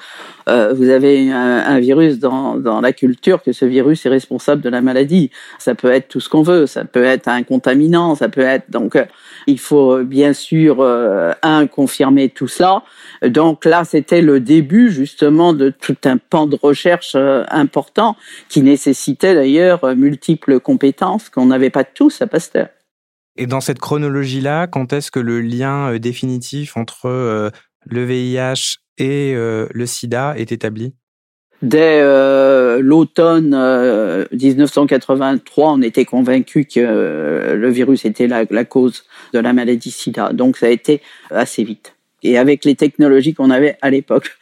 euh, 0.49 0.73
vous 0.75 0.88
avez 0.88 1.30
un, 1.30 1.78
virus 1.80 2.18
dans, 2.18 2.56
dans 2.56 2.80
la 2.80 2.92
culture 2.92 3.42
que 3.42 3.52
ce 3.52 3.64
virus 3.64 4.04
est 4.06 4.09
responsable 4.09 4.61
de 4.61 4.68
la 4.68 4.80
maladie. 4.80 5.30
Ça 5.59 5.75
peut 5.75 5.90
être 5.90 6.09
tout 6.09 6.21
ce 6.21 6.28
qu'on 6.28 6.42
veut, 6.42 6.66
ça 6.66 6.85
peut 6.85 7.04
être 7.04 7.28
un 7.28 7.42
contaminant, 7.42 8.14
ça 8.14 8.28
peut 8.28 8.40
être 8.40 8.71
donc 8.71 8.97
euh, 8.97 9.04
il 9.47 9.59
faut 9.59 10.02
bien 10.04 10.32
sûr 10.32 10.80
euh, 10.80 11.32
un 11.42 11.66
confirmer 11.66 12.28
tout 12.28 12.49
ça. 12.49 12.82
Donc 13.25 13.64
là, 13.64 13.85
c'était 13.85 14.21
le 14.21 14.40
début 14.40 14.90
justement 14.90 15.52
de 15.52 15.71
tout 15.71 15.97
un 16.04 16.18
pan 16.18 16.47
de 16.47 16.59
recherche 16.61 17.16
important 17.49 18.16
qui 18.49 18.62
nécessitait 18.62 19.35
d'ailleurs 19.35 19.94
multiples 19.97 20.61
compétences 20.61 21.28
qu'on 21.28 21.47
n'avait 21.47 21.71
pas 21.71 21.85
tous 21.85 22.21
à 22.21 22.26
Pasteur. 22.26 22.68
Et 23.37 23.47
dans 23.47 23.61
cette 23.61 23.79
chronologie-là, 23.79 24.67
quand 24.67 24.93
est-ce 24.93 25.11
que 25.11 25.21
le 25.21 25.41
lien 25.41 25.93
euh, 25.93 25.99
définitif 25.99 26.77
entre 26.77 27.07
euh, 27.07 27.51
le 27.87 28.05
VIH 28.05 28.79
et 28.99 29.35
euh, 29.35 29.67
le 29.73 29.87
sida 29.87 30.35
est 30.37 30.53
établi? 30.53 30.93
Dès 31.62 32.03
l'automne 32.81 33.57
1983, 34.33 35.73
on 35.75 35.81
était 35.81 36.05
convaincu 36.05 36.65
que 36.65 37.55
le 37.55 37.71
virus 37.71 38.05
était 38.05 38.27
la, 38.27 38.43
la, 38.51 38.65
cause 38.65 39.05
de 39.33 39.39
la 39.39 39.53
maladie 39.53 39.93
sida. 39.93 40.33
Donc 40.33 40.57
ça 40.57 40.67
a 40.67 40.71
été 40.71 41.01
assez 41.31 41.62
vite. 41.62 41.95
Et 42.25 42.37
avec 42.37 42.65
les 42.65 42.75
technologies 42.75 43.33
qu'on 43.33 43.51
avait 43.51 43.79
à 43.81 43.91
l'époque. 43.91 44.37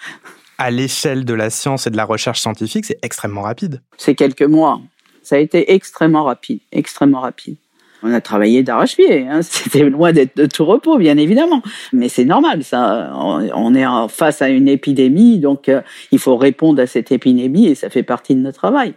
À 0.56 0.70
l'échelle 0.70 1.26
de 1.26 1.34
la 1.34 1.50
science 1.50 1.86
et 1.86 1.90
de 1.90 1.96
la 1.98 2.06
recherche 2.06 2.40
scientifique, 2.40 2.86
c'est 2.86 2.98
extrêmement 3.02 3.42
rapide. 3.42 3.82
C'est 3.98 4.14
quelques 4.14 4.40
mois. 4.40 4.80
Ça 5.22 5.36
a 5.36 5.40
été 5.40 5.74
extrêmement 5.74 6.24
rapide, 6.24 6.60
extrêmement 6.72 7.20
rapide. 7.20 7.56
On 8.02 8.12
a 8.12 8.20
travaillé 8.20 8.62
d'arrache-pied. 8.62 9.26
Hein. 9.28 9.40
C'était 9.42 9.88
loin 9.88 10.12
d'être 10.12 10.36
de 10.36 10.46
tout 10.46 10.64
repos, 10.64 10.98
bien 10.98 11.16
évidemment. 11.16 11.62
Mais 11.92 12.08
c'est 12.08 12.24
normal, 12.24 12.64
ça. 12.64 13.10
On 13.14 13.74
est 13.74 13.84
face 14.08 14.42
à 14.42 14.48
une 14.48 14.68
épidémie, 14.68 15.38
donc 15.38 15.68
euh, 15.68 15.80
il 16.12 16.18
faut 16.18 16.36
répondre 16.36 16.80
à 16.82 16.86
cette 16.86 17.12
épidémie 17.12 17.66
et 17.66 17.74
ça 17.74 17.90
fait 17.90 18.02
partie 18.02 18.34
de 18.34 18.40
notre 18.40 18.58
travail. 18.58 18.94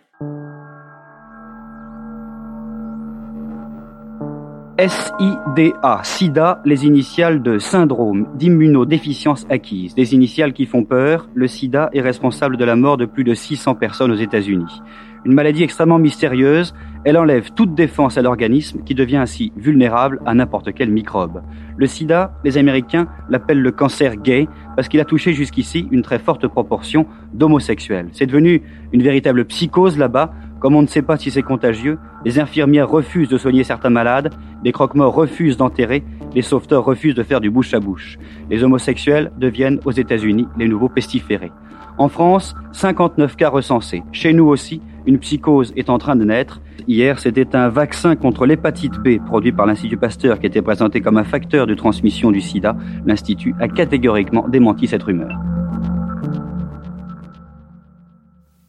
SIDA, 4.79 6.01
SIDA, 6.03 6.62
les 6.65 6.86
initiales 6.86 7.43
de 7.43 7.60
syndrome 7.60 8.27
d'immunodéficience 8.36 9.45
acquise, 9.50 9.93
des 9.93 10.13
initiales 10.13 10.53
qui 10.53 10.65
font 10.65 10.83
peur. 10.83 11.29
Le 11.36 11.48
SIDA 11.48 11.89
est 11.93 12.01
responsable 12.01 12.57
de 12.57 12.65
la 12.65 12.75
mort 12.75 12.98
de 12.98 13.05
plus 13.05 13.24
de 13.24 13.33
600 13.33 13.75
personnes 13.75 14.12
aux 14.12 14.15
États-Unis. 14.15 14.81
Une 15.25 15.34
maladie 15.34 15.63
extrêmement 15.63 16.00
mystérieuse, 16.00 16.74
elle 17.06 17.18
enlève 17.18 17.51
toute 17.53 17.75
défense 17.75 18.18
à 18.18 18.22
l'organisme 18.22 18.82
qui 18.84 18.94
devient 18.94 19.18
ainsi 19.18 19.53
vulnérable 19.56 20.20
à 20.25 20.34
n'importe 20.34 20.74
quel 20.74 20.89
microbe. 20.89 21.42
Le 21.77 21.88
sida, 21.88 22.34
les 22.44 22.58
Américains 22.58 23.08
l'appellent 23.30 23.62
le 23.62 23.72
cancer 23.72 24.18
gay 24.18 24.48
parce 24.75 24.89
qu'il 24.89 25.00
a 25.00 25.06
touché 25.06 25.34
jusqu'ici 25.34 25.88
une 25.92 26.01
très 26.01 26.20
forte 26.20 26.48
proportion 26.48 27.06
d'homosexuels. 27.34 28.10
C'est 28.12 28.25
devenu 28.25 28.63
une 28.92 29.01
véritable 29.01 29.46
psychose 29.46 29.98
là-bas. 29.98 30.34
Comme 30.60 30.75
on 30.75 30.82
ne 30.82 30.88
sait 30.88 31.01
pas 31.01 31.18
si 31.18 31.32
c'est 31.32 31.42
contagieux, 31.42 32.00
les 32.25 32.39
infirmières 32.39 32.89
refusent 32.89 33.30
de 33.30 33.38
soigner 33.38 33.63
certains 33.63 33.89
malades, 33.89 34.34
les 34.63 34.72
croque-morts 34.72 35.13
refusent 35.13 35.58
d'enterrer, 35.58 36.03
les 36.36 36.42
sauveteurs 36.42 36.86
refusent 36.86 37.15
de 37.15 37.24
faire 37.24 37.42
du 37.42 37.50
bouche 37.50 37.74
à 37.74 37.82
bouche. 37.82 38.18
Les 38.50 38.63
homosexuels 38.63 39.32
deviennent 39.38 39.80
aux 39.84 39.92
États-Unis 39.92 40.48
les 40.58 40.68
nouveaux 40.68 40.89
pestiférés. 40.89 41.51
En 41.98 42.08
France, 42.08 42.56
59 42.72 43.36
cas 43.36 43.50
recensés. 43.50 44.03
Chez 44.12 44.34
nous 44.34 44.46
aussi, 44.48 44.82
une 45.05 45.19
psychose 45.19 45.74
est 45.75 45.89
en 45.89 45.98
train 45.98 46.15
de 46.15 46.24
naître. 46.24 46.62
Hier, 46.88 47.19
c'était 47.19 47.55
un 47.55 47.69
vaccin 47.69 48.15
contre 48.15 48.45
l'hépatite 48.45 48.93
B 49.00 49.24
produit 49.25 49.51
par 49.51 49.65
l'Institut 49.65 49.98
Pasteur 49.98 50.39
qui 50.39 50.45
était 50.45 50.62
présenté 50.62 51.01
comme 51.01 51.17
un 51.17 51.24
facteur 51.24 51.67
de 51.67 51.75
transmission 51.75 52.31
du 52.31 52.41
sida. 52.41 52.75
L'Institut 53.05 53.55
a 53.60 53.67
catégoriquement 53.67 54.48
démenti 54.48 54.88
cette 54.88 55.03
rumeur. 55.03 55.38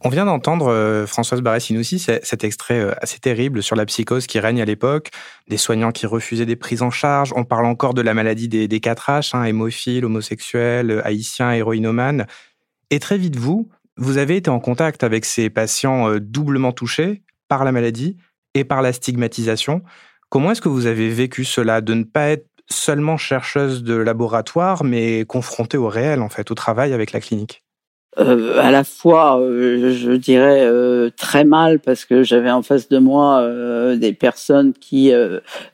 On 0.05 0.09
vient 0.09 0.25
d'entendre 0.25 0.67
euh, 0.67 1.07
Françoise 1.07 1.41
Barré-Sinoussi 1.41 1.97
cet 1.97 2.43
extrait 2.43 2.79
euh, 2.79 2.93
assez 3.01 3.17
terrible 3.17 3.63
sur 3.63 3.75
la 3.75 3.87
psychose 3.87 4.27
qui 4.27 4.39
règne 4.39 4.61
à 4.61 4.65
l'époque, 4.65 5.09
des 5.47 5.57
soignants 5.57 5.91
qui 5.91 6.05
refusaient 6.05 6.45
des 6.45 6.55
prises 6.55 6.83
en 6.83 6.91
charge. 6.91 7.33
On 7.35 7.43
parle 7.43 7.65
encore 7.65 7.95
de 7.95 8.03
la 8.03 8.13
maladie 8.13 8.47
des, 8.47 8.67
des 8.67 8.79
4 8.79 9.09
H, 9.09 9.35
hein, 9.35 9.45
hémophile, 9.45 10.05
homosexuel, 10.05 11.01
haïtien, 11.03 11.53
héroïnomane. 11.53 12.27
Et 12.91 12.99
très 12.99 13.17
vite, 13.17 13.35
vous, 13.35 13.67
vous 13.97 14.17
avez 14.17 14.37
été 14.37 14.49
en 14.49 14.59
contact 14.59 15.03
avec 15.03 15.25
ces 15.25 15.49
patients 15.49 16.09
euh, 16.09 16.19
doublement 16.19 16.71
touchés 16.71 17.23
par 17.47 17.63
la 17.63 17.71
maladie 17.71 18.17
et 18.53 18.63
par 18.63 18.81
la 18.81 18.93
stigmatisation. 18.93 19.83
Comment 20.29 20.51
est-ce 20.51 20.61
que 20.61 20.69
vous 20.69 20.85
avez 20.85 21.09
vécu 21.09 21.43
cela 21.43 21.81
de 21.81 21.93
ne 21.93 22.03
pas 22.03 22.29
être 22.29 22.47
seulement 22.67 23.17
chercheuse 23.17 23.83
de 23.83 23.95
laboratoire, 23.95 24.83
mais 24.83 25.25
confrontée 25.25 25.77
au 25.77 25.87
réel, 25.87 26.21
en 26.21 26.29
fait, 26.29 26.49
au 26.51 26.55
travail 26.55 26.93
avec 26.93 27.11
la 27.11 27.19
clinique? 27.19 27.64
Euh, 28.17 28.59
à 28.59 28.71
la 28.71 28.83
fois, 28.83 29.39
euh, 29.39 29.91
je 29.91 30.11
dirais 30.11 30.61
euh, 30.63 31.09
très 31.17 31.43
mal 31.43 31.79
parce 31.79 32.05
que 32.05 32.23
j'avais 32.23 32.51
en 32.51 32.61
face 32.61 32.87
de 32.87 32.97
moi 32.97 33.41
euh, 33.41 33.97
des 33.97 34.13
personnes 34.13 34.73
qui 34.73 35.11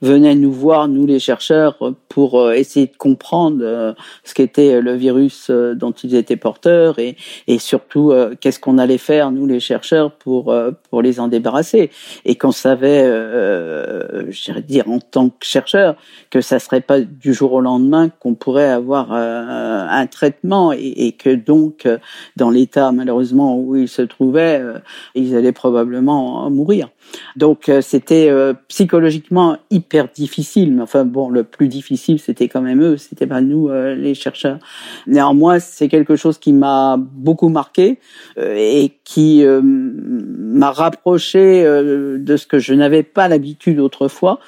venaient 0.01 0.36
nous 0.36 0.51
voir, 0.51 0.88
nous 0.88 1.05
les 1.05 1.19
chercheurs, 1.19 1.77
pour 2.10 2.51
essayer 2.51 2.88
de 2.88 2.98
comprendre 2.98 3.95
ce 4.24 4.33
qu'était 4.33 4.81
le 4.81 4.93
virus 4.95 5.50
dont 5.50 5.91
ils 5.91 6.15
étaient 6.15 6.36
porteurs 6.36 7.00
et, 7.00 7.15
et 7.48 7.60
surtout 7.60 8.13
qu'est-ce 8.39 8.60
qu'on 8.60 8.77
allait 8.77 8.98
faire 8.98 9.31
nous 9.31 9.45
les 9.45 9.60
chercheurs 9.60 10.12
pour 10.12 10.53
pour 10.89 11.01
les 11.01 11.19
en 11.19 11.27
débarrasser. 11.27 11.89
Et 12.25 12.36
qu'on 12.36 12.51
savait, 12.51 13.03
je 13.03 14.60
dire 14.60 14.89
en 14.89 15.00
tant 15.00 15.29
que 15.29 15.45
chercheur, 15.45 15.95
que 16.29 16.41
ça 16.41 16.60
serait 16.60 16.81
pas 16.81 17.00
du 17.00 17.33
jour 17.33 17.53
au 17.53 17.62
lendemain 17.62 18.10
qu'on 18.10 18.36
pourrait 18.36 18.69
avoir 18.69 19.12
un 19.12 20.07
traitement 20.07 20.74
et, 20.74 20.79
et 20.79 21.12
que 21.13 21.29
donc 21.29 21.88
dans 22.35 22.50
l'état 22.50 22.91
malheureusement 22.91 23.57
où 23.57 23.75
ils 23.75 23.88
se 23.88 24.01
trouvaient, 24.01 24.59
euh, 24.61 24.79
ils 25.15 25.35
allaient 25.35 25.51
probablement 25.51 26.50
mourir. 26.50 26.89
Donc 27.35 27.69
euh, 27.69 27.81
c'était 27.81 28.29
euh, 28.29 28.53
psychologiquement 28.67 29.57
hyper 29.69 30.07
difficile. 30.07 30.73
Mais 30.73 30.81
enfin 30.81 31.05
bon, 31.05 31.29
le 31.29 31.43
plus 31.43 31.67
difficile 31.67 32.19
c'était 32.19 32.47
quand 32.47 32.61
même 32.61 32.81
eux, 32.81 32.97
c'était 32.97 33.27
pas 33.27 33.41
nous 33.41 33.69
les 33.69 34.13
chercheurs. 34.13 34.59
Néanmoins, 35.07 35.59
c'est 35.59 35.88
quelque 35.88 36.15
chose 36.15 36.38
qui 36.38 36.53
m'a 36.53 36.97
beaucoup 36.97 37.50
marqué 37.50 38.00
et 38.38 38.93
qui 39.03 39.43
m'a 39.45 40.71
rapproché 40.71 41.63
de 41.63 42.38
ce 42.38 42.45
que 42.45 42.59
je 42.59 42.73
n'avais 42.73 43.03
pas 43.03 43.27
l'habitude 43.27 43.79
autrefois 43.79 44.39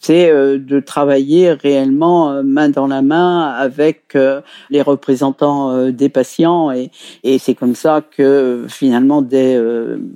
c'est 0.00 0.30
euh, 0.30 0.58
de 0.58 0.80
travailler 0.80 1.52
réellement 1.52 2.32
euh, 2.32 2.42
main 2.42 2.70
dans 2.70 2.86
la 2.86 3.02
main 3.02 3.50
avec 3.50 4.16
euh, 4.16 4.40
les 4.70 4.80
représentants 4.80 5.90
des 5.90 6.08
patients. 6.08 6.72
Et, 6.72 6.90
et 7.22 7.38
c'est 7.38 7.54
comme 7.54 7.74
ça 7.74 8.02
que 8.16 8.64
finalement 8.68 9.20
dès 9.20 9.60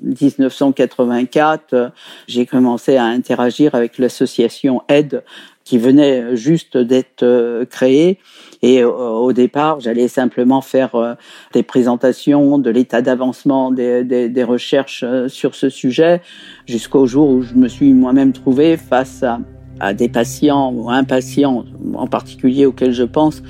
1984 0.02 1.92
j'ai 2.26 2.46
commencé 2.46 2.96
à 2.96 3.04
interagir 3.04 3.74
avec 3.74 3.98
l'association 3.98 4.80
Aide 4.88 5.22
qui 5.64 5.76
venait 5.78 6.36
juste 6.36 6.76
d'être 6.78 7.64
créée. 7.64 8.18
Et 8.62 8.82
au 8.84 9.32
départ 9.32 9.80
j'allais 9.80 10.08
simplement 10.08 10.60
faire 10.62 11.16
des 11.52 11.62
présentations 11.62 12.58
de 12.58 12.70
l'état 12.70 13.02
d'avancement 13.02 13.70
des, 13.70 14.04
des, 14.04 14.28
des 14.28 14.44
recherches 14.44 15.04
sur 15.28 15.54
ce 15.54 15.68
sujet 15.68 16.22
jusqu'au 16.66 17.06
jour 17.06 17.28
où 17.28 17.42
je 17.42 17.54
me 17.54 17.68
suis 17.68 17.92
moi-même 17.92 18.32
trouvé 18.32 18.76
face 18.76 19.22
à 19.22 19.40
à 19.80 19.94
des 19.94 20.08
patients 20.08 20.72
ou 20.72 20.90
un 20.90 21.04
patient 21.04 21.64
en 21.94 22.06
particulier 22.06 22.66
auquel 22.66 22.92
je 22.92 23.04
pense 23.04 23.42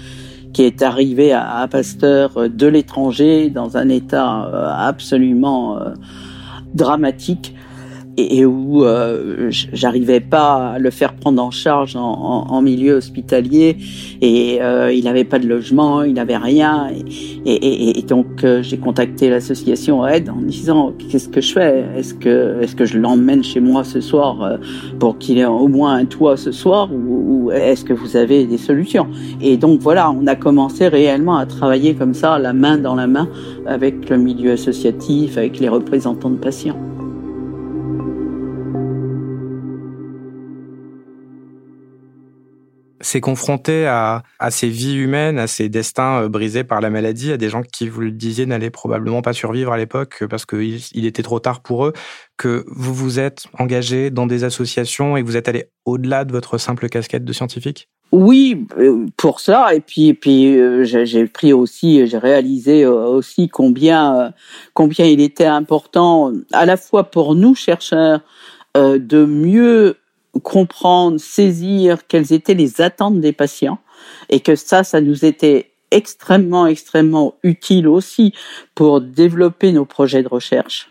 qui 0.52 0.62
est 0.62 0.82
arrivé 0.82 1.32
à, 1.32 1.66
Pasteur 1.68 2.48
de 2.48 2.66
l'étranger 2.66 3.50
dans 3.50 3.76
un 3.76 3.88
état 3.88 4.46
euh, 4.46 4.68
absolument 4.72 5.76
euh, 5.76 5.94
dramatique 6.74 7.54
et, 8.16 8.44
où 8.44 8.84
euh, 8.84 9.48
j'arrivais 9.50 10.20
pas 10.20 10.72
à 10.72 10.78
le 10.78 10.90
faire 10.90 11.14
prendre 11.14 11.42
en 11.42 11.50
charge 11.50 11.96
en, 11.96 12.00
en, 12.02 12.62
milieu 12.62 12.94
hospitalier. 12.94 13.76
Et 14.20 14.58
euh, 14.62 14.92
il 14.92 15.04
n'avait 15.04 15.24
pas 15.24 15.38
de 15.38 15.46
logement, 15.46 16.02
il 16.02 16.14
n'avait 16.14 16.36
rien. 16.36 16.90
Et, 17.44 17.98
et 17.98 18.02
donc 18.02 18.44
euh, 18.44 18.62
j'ai 18.62 18.78
contacté 18.78 19.30
l'association 19.30 20.06
Aide 20.06 20.30
en 20.30 20.40
disant 20.40 20.92
qu'est-ce 21.10 21.28
que 21.28 21.40
je 21.40 21.52
fais? 21.52 21.84
Est-ce 21.96 22.14
que 22.14 22.60
est-ce 22.60 22.76
que 22.76 22.84
je 22.84 22.98
l'emmène 22.98 23.42
chez 23.42 23.60
moi 23.60 23.84
ce 23.84 24.00
soir 24.00 24.42
euh, 24.42 24.56
pour 24.98 25.18
qu'il 25.18 25.38
ait 25.38 25.44
au 25.44 25.68
moins 25.68 25.94
un 25.94 26.04
toit 26.04 26.36
ce 26.36 26.52
soir 26.52 26.90
ou, 26.92 27.46
ou 27.46 27.50
est-ce 27.50 27.84
que 27.84 27.92
vous 27.92 28.16
avez 28.16 28.46
des 28.46 28.58
solutions? 28.58 29.06
Et 29.40 29.56
donc 29.56 29.80
voilà, 29.80 30.10
on 30.10 30.26
a 30.26 30.34
commencé 30.34 30.88
réellement 30.88 31.36
à 31.36 31.46
travailler 31.46 31.94
comme 31.94 32.14
ça, 32.14 32.38
la 32.38 32.52
main 32.52 32.78
dans 32.78 32.94
la 32.94 33.06
main 33.06 33.28
avec 33.66 34.08
le 34.08 34.18
milieu 34.18 34.52
associatif, 34.52 35.36
avec 35.36 35.58
les 35.58 35.68
représentants 35.68 36.30
de 36.30 36.36
patients. 36.36 36.93
C'est 43.04 43.20
confronté 43.20 43.86
à, 43.86 44.22
ces 44.50 44.68
vies 44.68 44.94
humaines, 44.94 45.38
à 45.38 45.46
ces 45.46 45.68
destins 45.68 46.22
euh, 46.22 46.28
brisés 46.28 46.64
par 46.64 46.80
la 46.80 46.90
maladie, 46.90 47.32
à 47.32 47.36
des 47.36 47.50
gens 47.50 47.62
qui, 47.62 47.88
vous 47.88 48.00
le 48.00 48.10
disiez, 48.10 48.46
n'allaient 48.46 48.70
probablement 48.70 49.22
pas 49.22 49.32
survivre 49.32 49.72
à 49.72 49.76
l'époque 49.76 50.24
parce 50.28 50.46
qu'il 50.46 50.80
il 50.94 51.06
était 51.06 51.22
trop 51.22 51.38
tard 51.38 51.60
pour 51.60 51.86
eux, 51.86 51.92
que 52.36 52.64
vous 52.68 52.94
vous 52.94 53.20
êtes 53.20 53.44
engagé 53.58 54.10
dans 54.10 54.26
des 54.26 54.44
associations 54.44 55.16
et 55.16 55.22
vous 55.22 55.36
êtes 55.36 55.48
allé 55.48 55.66
au-delà 55.84 56.24
de 56.24 56.32
votre 56.32 56.58
simple 56.58 56.88
casquette 56.88 57.24
de 57.24 57.32
scientifique? 57.32 57.88
Oui, 58.10 58.66
euh, 58.78 59.06
pour 59.16 59.40
ça. 59.40 59.74
Et 59.74 59.80
puis, 59.80 60.16
euh, 60.58 60.84
j'ai 60.84 61.26
pris 61.26 61.52
aussi, 61.52 62.06
j'ai 62.06 62.18
réalisé 62.18 62.86
aussi 62.86 63.48
combien, 63.48 64.32
combien 64.72 65.04
il 65.04 65.20
était 65.20 65.44
important, 65.44 66.32
à 66.52 66.64
la 66.64 66.76
fois 66.76 67.04
pour 67.04 67.34
nous 67.34 67.54
chercheurs, 67.54 68.20
de 68.76 69.24
mieux 69.24 69.98
comprendre, 70.42 71.18
saisir 71.18 72.06
quelles 72.06 72.32
étaient 72.32 72.54
les 72.54 72.80
attentes 72.80 73.20
des 73.20 73.32
patients 73.32 73.78
et 74.28 74.40
que 74.40 74.56
ça, 74.56 74.84
ça 74.84 75.00
nous 75.00 75.24
était 75.24 75.70
extrêmement, 75.90 76.66
extrêmement 76.66 77.34
utile 77.42 77.88
aussi 77.88 78.34
pour 78.74 79.00
développer 79.00 79.72
nos 79.72 79.84
projets 79.84 80.22
de 80.22 80.28
recherche, 80.28 80.90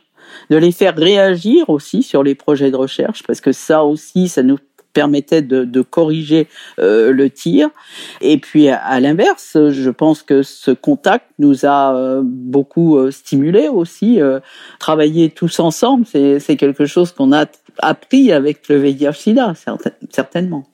de 0.49 0.55
les 0.55 0.71
faire 0.71 0.95
réagir 0.95 1.69
aussi 1.69 2.03
sur 2.03 2.23
les 2.23 2.35
projets 2.35 2.71
de 2.71 2.77
recherche, 2.77 3.23
parce 3.23 3.41
que 3.41 3.51
ça 3.51 3.83
aussi, 3.83 4.29
ça 4.29 4.43
nous 4.43 4.57
permettait 4.93 5.41
de, 5.41 5.65
de 5.65 5.81
corriger 5.81 6.47
euh, 6.79 7.11
le 7.11 7.29
tir. 7.29 7.69
Et 8.21 8.37
puis 8.37 8.69
à, 8.69 8.99
l'inverse, 8.99 9.57
je 9.69 9.89
pense 9.89 10.21
que 10.21 10.43
ce 10.43 10.71
contact 10.71 11.25
nous 11.39 11.65
a 11.65 11.95
euh, 11.95 12.21
beaucoup 12.23 12.97
euh, 12.97 13.11
stimulé 13.11 13.67
aussi. 13.67 14.19
travailler 14.79 15.29
tous 15.29 15.59
ensemble, 15.59 16.05
c'est 16.05 16.55
quelque 16.57 16.85
chose 16.85 17.11
qu'on 17.11 17.31
a 17.33 17.45
appris 17.79 18.31
avec 18.31 18.69
le 18.69 18.77
VIH/SIDA, 18.77 19.53
certainement. 20.09 20.65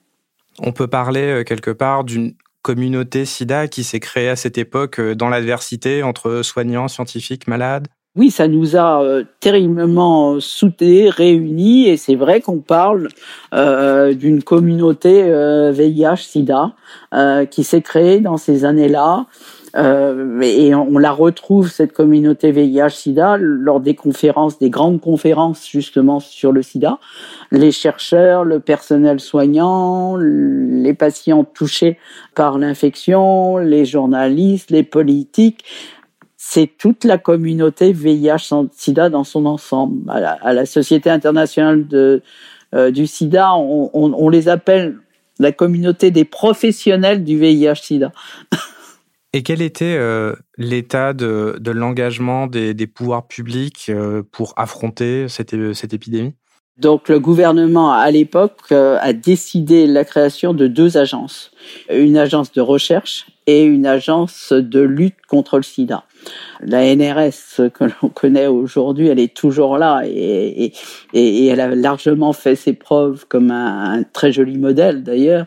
On 0.59 0.71
peut 0.71 0.87
parler 0.87 1.43
quelque 1.45 1.71
part 1.71 2.03
d'une 2.03 2.33
communauté 2.61 3.25
SIDA 3.25 3.67
qui 3.67 3.83
s'est 3.83 4.01
créée 4.01 4.29
à 4.29 4.35
cette 4.35 4.57
époque 4.57 4.99
dans 4.99 5.29
l'adversité 5.29 6.03
entre 6.03 6.41
soignants, 6.41 6.87
scientifiques, 6.87 7.47
malades? 7.47 7.87
Oui, 8.15 8.31
ça 8.31 8.47
nous 8.47 8.75
a 8.75 9.03
euh, 9.03 9.23
terriblement 9.39 10.39
soudés, 10.39 11.09
réunis, 11.09 11.87
et 11.87 11.95
c'est 11.95 12.15
vrai 12.15 12.41
qu'on 12.41 12.57
parle 12.57 13.07
euh, 13.53 14.13
d'une 14.13 14.41
communauté 14.41 15.23
euh, 15.25 15.71
VIH-SIDA 15.71 16.73
qui 17.51 17.63
s'est 17.63 17.81
créée 17.81 18.19
dans 18.19 18.37
ces 18.37 18.65
années-là. 18.65 19.25
et 19.75 20.73
on 20.75 20.97
la 20.97 21.11
retrouve 21.11 21.69
cette 21.69 21.93
communauté 21.93 22.51
VIH/SIDA 22.51 23.37
lors 23.39 23.79
des 23.79 23.95
conférences, 23.95 24.57
des 24.57 24.71
grandes 24.71 24.99
conférences 24.99 25.67
justement 25.67 26.19
sur 26.19 26.51
le 26.51 26.63
SIDA. 26.63 26.97
Les 27.51 27.71
chercheurs, 27.71 28.43
le 28.43 28.59
personnel 28.59 29.19
soignant, 29.19 30.17
les 30.17 30.93
patients 30.93 31.43
touchés 31.43 31.97
par 32.35 32.57
l'infection, 32.57 33.57
les 33.57 33.85
journalistes, 33.85 34.71
les 34.71 34.83
politiques 34.83 35.63
c'est 36.41 36.67
toute 36.77 37.03
la 37.03 37.17
communauté 37.17 37.91
VIH-Sida 37.91 39.09
dans 39.09 39.25
son 39.25 39.45
ensemble. 39.45 40.09
À 40.09 40.53
la, 40.53 40.65
Société 40.65 41.09
internationale 41.09 41.85
euh, 42.73 42.91
du 42.91 43.07
SIDA, 43.07 43.55
on, 43.55 44.29
les 44.29 44.47
appelle 44.47 44.97
la 45.37 45.51
communauté 45.51 46.11
des 46.11 46.23
professionnels 46.23 47.25
du 47.25 47.37
VIH-Sida. 47.37 48.13
Et 49.33 49.43
quel 49.43 49.61
était 49.61 49.97
euh, 49.97 50.33
l'état 50.57 51.11
de, 51.11 51.59
l'engagement 51.65 52.47
des, 52.47 52.87
pouvoirs 52.87 53.27
publics 53.27 53.87
euh, 53.89 54.23
pour 54.31 54.53
affronter 54.55 55.27
cette 55.27 55.53
épidémie? 55.93 56.35
Donc 56.79 57.09
le 57.09 57.19
gouvernement 57.19 57.91
à 57.91 58.09
l'époque 58.11 58.71
a 58.71 59.13
décidé 59.13 59.87
la 59.87 60.05
création 60.05 60.53
de 60.53 60.67
deux 60.67 60.97
agences, 60.97 61.51
une 61.89 62.17
agence 62.17 62.51
de 62.51 62.61
recherche 62.61 63.27
et 63.49 63.63
une 63.63 63.87
agence 63.87 64.53
de 64.53 64.79
lutte 64.79 65.25
contre 65.27 65.57
le 65.57 65.63
sida. 65.63 66.03
La 66.61 66.95
NRS 66.95 67.69
que 67.73 67.85
l'on 67.85 68.09
connaît 68.09 68.47
aujourd'hui, 68.47 69.07
elle 69.07 69.19
est 69.19 69.33
toujours 69.33 69.77
là 69.77 70.01
et, 70.05 70.71
et, 71.13 71.47
elle 71.47 71.59
a 71.59 71.73
largement 71.73 72.33
fait 72.33 72.55
ses 72.55 72.73
preuves 72.73 73.25
comme 73.27 73.49
un, 73.51 74.03
très 74.13 74.31
joli 74.31 74.57
modèle 74.57 75.03
d'ailleurs 75.03 75.45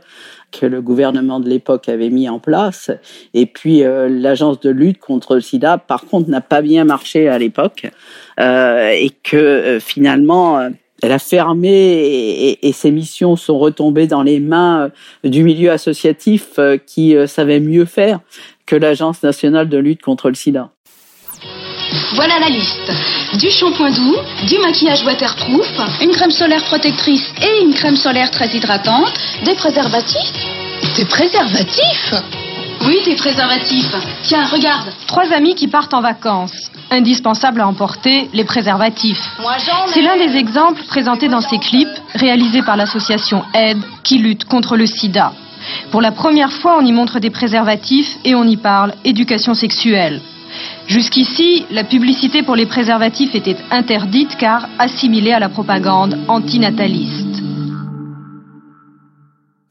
que 0.50 0.66
le 0.66 0.82
gouvernement 0.82 1.40
de 1.40 1.48
l'époque 1.48 1.88
avait 1.88 2.10
mis 2.10 2.28
en 2.28 2.38
place. 2.38 2.90
Et 3.34 3.46
puis 3.46 3.84
euh, 3.84 4.08
l'agence 4.08 4.60
de 4.60 4.70
lutte 4.70 4.98
contre 4.98 5.36
le 5.36 5.40
sida, 5.40 5.78
par 5.78 6.04
contre, 6.04 6.28
n'a 6.28 6.42
pas 6.42 6.60
bien 6.60 6.84
marché 6.84 7.28
à 7.28 7.38
l'époque 7.38 7.90
euh, 8.38 8.90
et 8.90 9.10
que 9.10 9.36
euh, 9.36 9.80
finalement 9.80 10.68
elle 11.02 11.12
a 11.12 11.18
fermé 11.18 12.58
et, 12.62 12.72
ses 12.72 12.92
missions 12.92 13.36
sont 13.36 13.58
retombées 13.58 14.06
dans 14.06 14.22
les 14.22 14.38
mains 14.38 14.90
euh, 15.24 15.28
du 15.28 15.42
milieu 15.42 15.70
associatif 15.72 16.58
euh, 16.58 16.78
qui 16.78 17.16
euh, 17.16 17.26
savait 17.26 17.60
mieux 17.60 17.84
faire 17.84 18.20
que 18.66 18.76
l'Agence 18.76 19.22
nationale 19.22 19.68
de 19.68 19.78
lutte 19.78 20.00
contre 20.00 20.28
le 20.28 20.36
sida. 20.36 20.70
Voilà 22.14 22.38
la 22.38 22.48
liste. 22.48 22.92
Du 23.38 23.50
shampoing 23.50 23.90
doux, 23.90 24.16
du 24.46 24.58
maquillage 24.58 25.04
waterproof, 25.04 25.66
une 26.00 26.10
crème 26.10 26.30
solaire 26.30 26.64
protectrice 26.64 27.32
et 27.42 27.64
une 27.64 27.74
crème 27.74 27.96
solaire 27.96 28.30
très 28.30 28.46
hydratante, 28.46 29.12
des 29.44 29.54
préservatifs. 29.54 30.32
Des 30.96 31.04
préservatifs? 31.04 32.14
Oui, 32.86 32.98
des 33.04 33.16
préservatifs. 33.16 33.94
Tiens, 34.22 34.46
regarde. 34.46 34.88
Trois 35.06 35.32
amis 35.32 35.54
qui 35.54 35.68
partent 35.68 35.94
en 35.94 36.00
vacances 36.00 36.71
indispensable 36.92 37.60
à 37.60 37.66
emporter 37.66 38.28
les 38.32 38.44
préservatifs. 38.44 39.22
C'est 39.86 40.02
l'un 40.02 40.16
des 40.16 40.36
exemples 40.36 40.82
présentés 40.84 41.28
dans 41.28 41.40
ces 41.40 41.58
clips 41.58 41.88
réalisés 42.14 42.62
par 42.62 42.76
l'association 42.76 43.42
Aide 43.54 43.82
qui 44.04 44.18
lutte 44.18 44.44
contre 44.44 44.76
le 44.76 44.86
sida. 44.86 45.32
Pour 45.90 46.00
la 46.00 46.12
première 46.12 46.52
fois, 46.52 46.76
on 46.78 46.84
y 46.84 46.92
montre 46.92 47.18
des 47.18 47.30
préservatifs 47.30 48.16
et 48.24 48.34
on 48.34 48.44
y 48.44 48.56
parle 48.56 48.94
éducation 49.04 49.54
sexuelle. 49.54 50.20
Jusqu'ici, 50.86 51.64
la 51.70 51.84
publicité 51.84 52.42
pour 52.42 52.56
les 52.56 52.66
préservatifs 52.66 53.34
était 53.34 53.56
interdite 53.70 54.36
car 54.36 54.68
assimilée 54.78 55.32
à 55.32 55.38
la 55.38 55.48
propagande 55.48 56.18
antinataliste. 56.28 57.21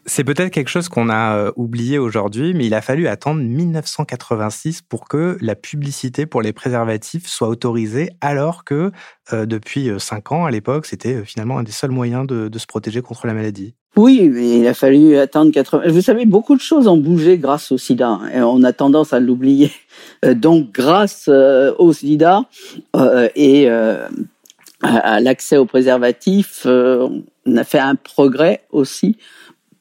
C'est 0.07 0.23
peut-être 0.23 0.49
quelque 0.49 0.69
chose 0.69 0.89
qu'on 0.89 1.09
a 1.09 1.35
euh, 1.35 1.51
oublié 1.55 1.99
aujourd'hui, 1.99 2.55
mais 2.55 2.65
il 2.65 2.73
a 2.73 2.81
fallu 2.81 3.07
attendre 3.07 3.41
1986 3.41 4.81
pour 4.81 5.07
que 5.07 5.37
la 5.41 5.55
publicité 5.55 6.25
pour 6.25 6.41
les 6.41 6.53
préservatifs 6.53 7.27
soit 7.27 7.47
autorisée, 7.47 8.09
alors 8.19 8.63
que 8.63 8.91
euh, 9.31 9.45
depuis 9.45 9.91
5 9.95 10.31
euh, 10.31 10.35
ans, 10.35 10.45
à 10.45 10.51
l'époque, 10.51 10.87
c'était 10.87 11.23
finalement 11.23 11.59
un 11.59 11.63
des 11.63 11.71
seuls 11.71 11.91
moyens 11.91 12.25
de, 12.25 12.49
se 12.57 12.65
protéger 12.65 13.01
contre 13.01 13.27
la 13.27 13.33
maladie. 13.33 13.75
Oui, 13.95 14.29
mais 14.29 14.59
il 14.59 14.67
a 14.67 14.73
fallu 14.73 15.17
attendre 15.17 15.51
80. 15.51 15.83
Vous 15.89 16.01
savez, 16.01 16.25
beaucoup 16.25 16.55
de 16.55 16.61
choses 16.61 16.87
ont 16.87 16.97
bougé 16.97 17.37
grâce 17.37 17.71
au 17.71 17.77
sida. 17.77 18.19
Et 18.33 18.41
on 18.41 18.63
a 18.63 18.73
tendance 18.73 19.13
à 19.13 19.19
l'oublier. 19.19 19.71
Donc, 20.23 20.71
grâce 20.71 21.27
au 21.27 21.91
sida 21.91 22.43
et 23.35 23.67
à 24.81 25.19
l'accès 25.19 25.57
aux 25.57 25.65
préservatifs, 25.65 26.65
on 26.65 27.57
a 27.57 27.63
fait 27.63 27.79
un 27.79 27.95
progrès 27.95 28.61
aussi 28.71 29.17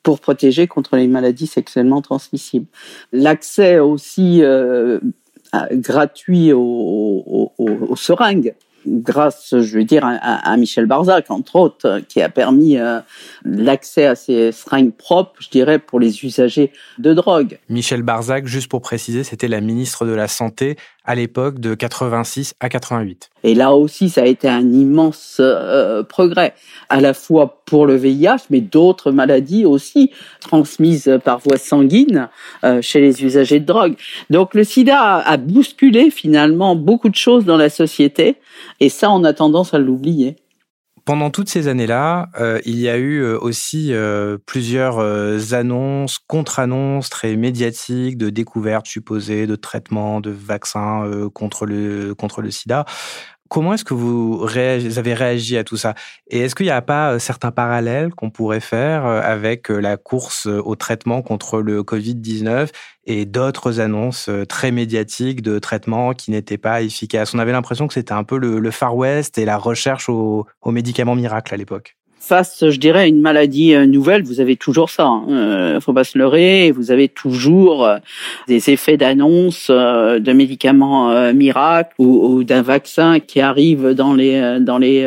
pour 0.02 0.20
protéger 0.20 0.66
contre 0.66 0.96
les 0.96 1.08
maladies 1.08 1.46
sexuellement 1.46 2.02
transmissibles. 2.02 2.66
L'accès 3.12 3.78
aussi 3.78 4.42
euh, 4.42 4.98
gratuit 5.72 6.52
aux, 6.52 7.52
seringues 7.96 8.54
grâce, 8.86 9.54
je 9.58 9.78
veux 9.78 9.84
dire, 9.84 10.02
à, 10.04 10.56
Michel 10.56 10.86
Barzac, 10.86 11.30
entre 11.30 11.56
autres, 11.56 12.00
qui 12.08 12.22
a 12.22 12.30
permis 12.30 12.78
euh, 12.78 13.00
l'accès 13.44 14.06
à 14.06 14.14
ces 14.14 14.52
seringues 14.52 14.94
propres, 14.94 15.34
je 15.40 15.50
dirais, 15.50 15.78
pour 15.78 16.00
les 16.00 16.24
usagers 16.24 16.72
de 16.98 17.12
drogue. 17.12 17.58
Michel 17.68 18.02
Barzac, 18.02 18.46
juste 18.46 18.70
pour 18.70 18.80
préciser, 18.80 19.22
c'était 19.22 19.48
la 19.48 19.60
ministre 19.60 20.06
de 20.06 20.12
la 20.12 20.28
Santé 20.28 20.76
à 21.04 21.14
l'époque 21.14 21.58
de 21.58 21.74
86 21.74 22.54
à 22.60 22.68
88. 22.68 23.30
Et 23.44 23.54
là 23.54 23.72
aussi, 23.74 24.08
ça 24.08 24.22
a 24.22 24.26
été 24.26 24.48
un 24.48 24.70
immense 24.72 25.36
euh, 25.40 26.02
progrès, 26.02 26.54
à 26.88 27.00
la 27.00 27.14
fois 27.14 27.60
pour 27.64 27.86
le 27.86 27.96
VIH, 27.96 28.46
mais 28.50 28.60
d'autres 28.60 29.12
maladies 29.12 29.64
aussi 29.64 30.10
transmises 30.40 31.18
par 31.24 31.38
voie 31.38 31.56
sanguine 31.56 32.28
euh, 32.64 32.82
chez 32.82 33.00
les 33.00 33.24
usagers 33.24 33.60
de 33.60 33.66
drogue. 33.66 33.96
Donc 34.28 34.54
le 34.54 34.64
sida 34.64 35.16
a, 35.16 35.36
bousculé 35.36 36.10
finalement 36.10 36.76
beaucoup 36.76 37.08
de 37.08 37.14
choses 37.14 37.44
dans 37.44 37.56
la 37.56 37.70
société, 37.70 38.36
et 38.80 38.88
ça, 38.88 39.10
on 39.10 39.24
a 39.24 39.32
tendance 39.32 39.72
à 39.74 39.78
l'oublier. 39.78 40.36
Pendant 41.10 41.30
toutes 41.30 41.48
ces 41.48 41.66
années-là, 41.66 42.28
euh, 42.38 42.60
il 42.64 42.78
y 42.78 42.88
a 42.88 42.96
eu 42.96 43.18
euh, 43.18 43.36
aussi 43.36 43.92
euh, 43.92 44.38
plusieurs 44.46 45.00
annonces, 45.54 46.20
contre-annonces 46.20 47.10
très 47.10 47.34
médiatiques 47.34 48.16
de 48.16 48.30
découvertes 48.30 48.86
supposées 48.86 49.48
de 49.48 49.56
traitements, 49.56 50.20
de 50.20 50.30
vaccins 50.30 51.10
contre 51.34 51.66
le 51.66 52.14
contre 52.14 52.42
le 52.42 52.52
SIDA. 52.52 52.84
Comment 53.50 53.74
est-ce 53.74 53.84
que 53.84 53.94
vous, 53.94 54.46
avez 54.96 55.12
réagi 55.12 55.56
à 55.56 55.64
tout 55.64 55.76
ça? 55.76 55.96
Et 56.28 56.38
est-ce 56.38 56.54
qu'il 56.54 56.66
n'y 56.66 56.70
a 56.70 56.82
pas 56.82 57.18
certains 57.18 57.50
parallèles 57.50 58.14
qu'on 58.14 58.30
pourrait 58.30 58.60
faire 58.60 59.04
avec 59.04 59.70
la 59.70 59.96
course 59.96 60.46
au 60.46 60.76
traitement 60.76 61.20
contre 61.20 61.60
le 61.60 61.82
Covid-19 61.82 62.68
et 63.06 63.26
d'autres 63.26 63.80
annonces 63.80 64.30
très 64.48 64.70
médiatiques 64.70 65.42
de 65.42 65.58
traitements 65.58 66.14
qui 66.14 66.30
n'étaient 66.30 66.58
pas 66.58 66.80
efficaces? 66.82 67.34
On 67.34 67.40
avait 67.40 67.50
l'impression 67.50 67.88
que 67.88 67.94
c'était 67.94 68.12
un 68.12 68.22
peu 68.22 68.38
le, 68.38 68.70
Far 68.70 68.94
West 68.96 69.36
et 69.36 69.44
la 69.44 69.56
recherche 69.56 70.08
aux, 70.08 70.46
médicaments 70.66 71.16
miracles 71.16 71.52
à 71.52 71.56
l'époque. 71.56 71.96
Face, 72.20 72.68
je 72.68 72.78
dirais, 72.78 73.00
à 73.00 73.06
une 73.06 73.20
maladie 73.20 73.74
euh, 73.74 73.86
nouvelle, 73.86 74.22
vous 74.22 74.40
avez 74.40 74.56
toujours 74.56 74.90
ça. 74.90 75.06
Hein. 75.06 75.24
Euh, 75.30 75.80
faut 75.80 75.92
pas 75.92 76.04
se 76.04 76.18
leurrer. 76.18 76.70
Vous 76.70 76.90
avez 76.90 77.08
toujours 77.08 77.84
euh, 77.84 77.96
des 78.46 78.70
effets 78.70 78.96
d'annonce 78.96 79.68
euh, 79.70 80.18
de 80.18 80.32
médicaments 80.32 81.32
miracles 81.32 81.94
ou, 81.98 82.26
ou 82.26 82.44
d'un 82.44 82.62
vaccin 82.62 83.20
qui 83.20 83.40
arrive 83.40 83.94
dans 83.94 84.14
les 84.14 84.58
dans 84.60 84.78
les 84.78 85.06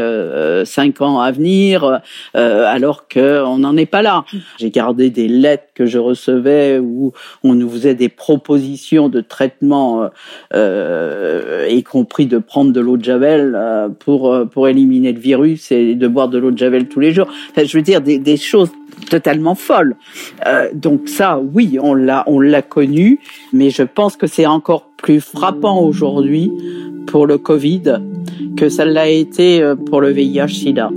cinq 0.66 1.02
ans 1.02 1.20
à 1.20 1.32
venir, 1.32 2.02
alors 2.34 3.08
que 3.08 3.44
on 3.44 3.60
n'en 3.60 3.78
est 3.78 3.86
pas 3.86 4.02
là. 4.02 4.26
J'ai 4.58 4.70
gardé 4.70 5.10
des 5.10 5.28
lettres 5.28 5.68
que 5.76 5.86
je 5.86 5.98
recevais 5.98 6.80
où 6.80 7.14
on 7.44 7.54
nous 7.54 7.70
faisait 7.70 7.96
des 7.96 8.10
propositions 8.10 9.10
de 9.10 9.22
traitement, 9.22 10.10
y 10.54 11.84
compris 11.84 12.26
de 12.26 12.38
prendre 12.38 12.72
de 12.72 12.80
l'eau 12.80 12.98
de 12.98 13.04
javel 13.04 13.58
pour 14.00 14.36
pour 14.52 14.68
éliminer 14.68 15.14
le 15.14 15.20
virus 15.20 15.72
et 15.72 15.96
de 15.96 16.08
boire 16.08 16.30
de 16.30 16.38
l'eau 16.38 16.52
de 16.52 16.58
javel 16.58 16.88
tous 16.88 17.00
les 17.00 17.03
jours. 17.12 17.28
je 17.58 17.78
veux 17.78 17.84
dire 17.84 18.02
des, 18.02 18.38
choses 18.38 18.70
totalement 19.10 19.56
folles. 19.56 19.96
Euh, 20.46 20.70
donc 20.74 21.08
ça, 21.08 21.40
oui, 21.54 21.78
on 21.82 21.94
l'a, 21.94 22.24
on 22.28 22.40
l'a 22.40 22.62
connu, 22.62 23.20
mais 23.52 23.70
je 23.70 23.84
pense 23.84 24.16
que 24.16 24.28
c'est 24.28 24.46
encore 24.46 24.90
plus 24.98 25.20
frappant 25.20 25.82
aujourd'hui 25.82 26.52
pour 27.08 27.28
le 27.28 27.38
Covid 27.38 28.00
que 28.56 28.70
ça 28.70 28.86
l'a 28.86 29.10
été 29.10 29.62
euh, 29.62 29.76
pour 29.76 30.02
le 30.02 30.10
VIH/SIDA. 30.10 30.90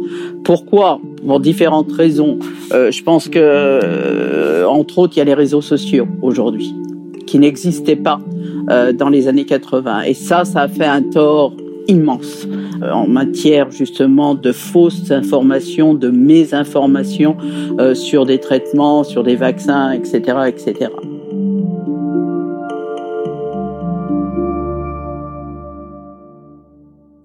Pourquoi? 0.45 1.01
Pour 1.27 1.41
différentes 1.41 1.91
raisons. 1.93 2.39
Euh, 2.73 2.91
je 2.91 3.03
pense 3.03 3.29
que, 3.29 4.65
entre 4.65 4.99
autres, 4.99 5.15
il 5.17 5.19
y 5.19 5.23
a 5.23 5.25
les 5.25 5.35
réseaux 5.35 5.63
sociaux 5.63 6.07
aujourd'hui 6.23 6.75
qui 7.27 7.39
n'existaient 7.39 7.97
pas 7.97 8.21
dans 8.95 9.09
les 9.09 9.29
années 9.29 9.45
80. 9.45 10.03
Et 10.03 10.15
ça, 10.15 10.45
ça 10.45 10.63
a 10.63 10.69
fait 10.69 10.85
un 10.85 11.03
tort 11.03 11.53
immense 11.89 12.47
en 12.83 13.07
matière 13.07 13.71
justement 13.71 14.35
de 14.35 14.53
fausses 14.53 15.11
informations, 15.11 15.95
de 15.95 16.09
mésinformations 16.09 17.37
euh, 17.79 17.95
sur 17.95 18.27
des 18.27 18.39
traitements, 18.39 19.05
sur 19.05 19.23
des 19.23 19.37
vaccins, 19.37 19.93
etc., 19.93 20.39
etc. 20.49 20.91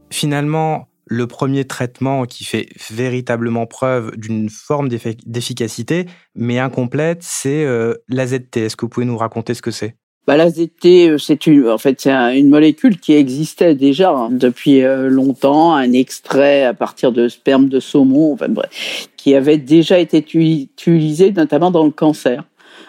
Finalement, 0.10 0.88
le 1.12 1.28
premier 1.28 1.66
traitement 1.66 2.26
qui 2.26 2.46
fait 2.46 2.70
véritablement 2.90 3.66
preuve 3.66 4.16
d'une 4.16 4.50
forme 4.50 4.88
d'efficacité, 4.88 6.06
mais 6.36 6.60
incomplète, 6.60 7.20
c'est 7.22 7.66
euh, 7.66 7.96
l'AZT. 8.08 8.58
Est-ce 8.58 8.76
que 8.76 8.86
vous 8.86 8.90
pouvez 8.90 9.06
nous 9.06 9.18
raconter 9.18 9.54
ce 9.54 9.62
que 9.62 9.72
c'est? 9.72 9.98
Bah, 10.28 10.38
euh, 10.38 11.18
c'est 11.18 11.48
une, 11.48 11.68
en 11.68 11.78
fait, 11.80 12.02
c'est 12.02 12.12
une 12.38 12.50
molécule 12.50 13.00
qui 13.00 13.14
existait 13.14 13.74
déjà 13.74 14.12
hein, 14.12 14.30
depuis 14.30 14.84
euh, 14.84 15.10
longtemps, 15.10 15.74
un 15.74 15.94
extrait 15.94 16.64
à 16.64 16.76
partir 16.76 17.12
de 17.12 17.28
sperme 17.28 17.70
de 17.70 17.80
saumon, 17.80 18.34
enfin 18.34 18.48
bref, 18.48 19.10
qui 19.18 19.34
avait 19.34 19.58
déjà 19.58 19.98
été 19.98 20.20
utilisé 20.20 21.32
notamment 21.32 21.72
dans 21.72 21.84
le 21.84 21.92
cancer. 21.92 22.44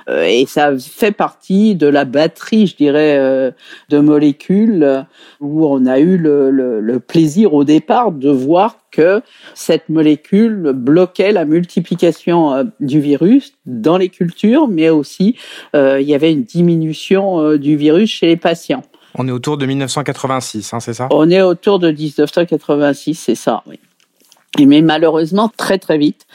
Euh, 0.09 0.25
et 0.25 0.47
ça 0.47 0.77
fait 0.79 1.13
partie 1.13 1.75
de 1.75 1.87
la 1.87 2.05
batterie, 2.05 2.67
je 2.67 2.77
dirais, 2.77 3.17
euh, 3.19 3.51
de 3.89 3.99
molécules 3.99 5.05
où 5.41 5.67
on 5.67 5.87
a 5.87 5.99
eu 5.99 6.17
le, 6.17 6.51
le, 6.51 6.81
le, 6.81 7.01
plaisir 7.01 7.55
au 7.55 7.65
départ 7.65 8.13
de 8.13 8.31
voir 8.31 8.79
que 8.91 9.23
cette 9.55 9.89
molécule 9.89 10.73
bloquait 10.75 11.33
la 11.33 11.45
multiplication 11.45 12.53
euh, 12.53 12.65
du 12.81 13.01
virus 13.01 13.55
dans 13.67 13.97
les 13.97 14.09
cultures, 14.09 14.69
mais 14.69 14.91
aussi 14.91 15.37
il 15.75 16.03
y 16.03 16.15
avait 16.15 16.33
une 16.33 16.45
diminution 16.45 17.57
du 17.57 17.77
virus 17.77 18.11
chez 18.11 18.27
les 18.27 18.37
patients. 18.37 18.83
On 19.15 19.29
est 19.29 19.31
autour 19.31 19.57
de 19.57 19.67
1986, 19.67 20.75
hein, 20.75 20.81
c'est 20.81 20.95
ça? 20.95 21.09
On 21.11 21.31
est 21.31 21.43
autour 21.43 21.79
de 21.79 21.91
1986, 21.91 23.15
c'est 23.15 23.35
ça, 23.35 23.63
oui. 23.67 23.79
Mais 24.59 24.83
malheureusement, 24.83 25.51
très 25.55 25.79
très 25.79 25.99
vite, 25.99 26.27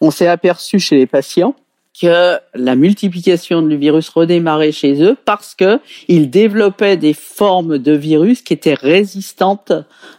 on 0.00 0.10
s'est 0.10 0.28
aperçu 0.28 0.78
chez 0.78 0.96
les 0.96 1.06
patients 1.06 1.54
que 2.00 2.38
la 2.54 2.76
multiplication 2.76 3.62
du 3.62 3.76
virus 3.76 4.08
redémarrait 4.10 4.72
chez 4.72 5.02
eux 5.02 5.16
parce 5.24 5.54
que 5.54 5.80
ils 6.08 6.30
développaient 6.30 6.96
des 6.96 7.14
formes 7.14 7.78
de 7.78 7.92
virus 7.92 8.42
qui 8.42 8.52
étaient 8.52 8.74
résistantes 8.74 9.72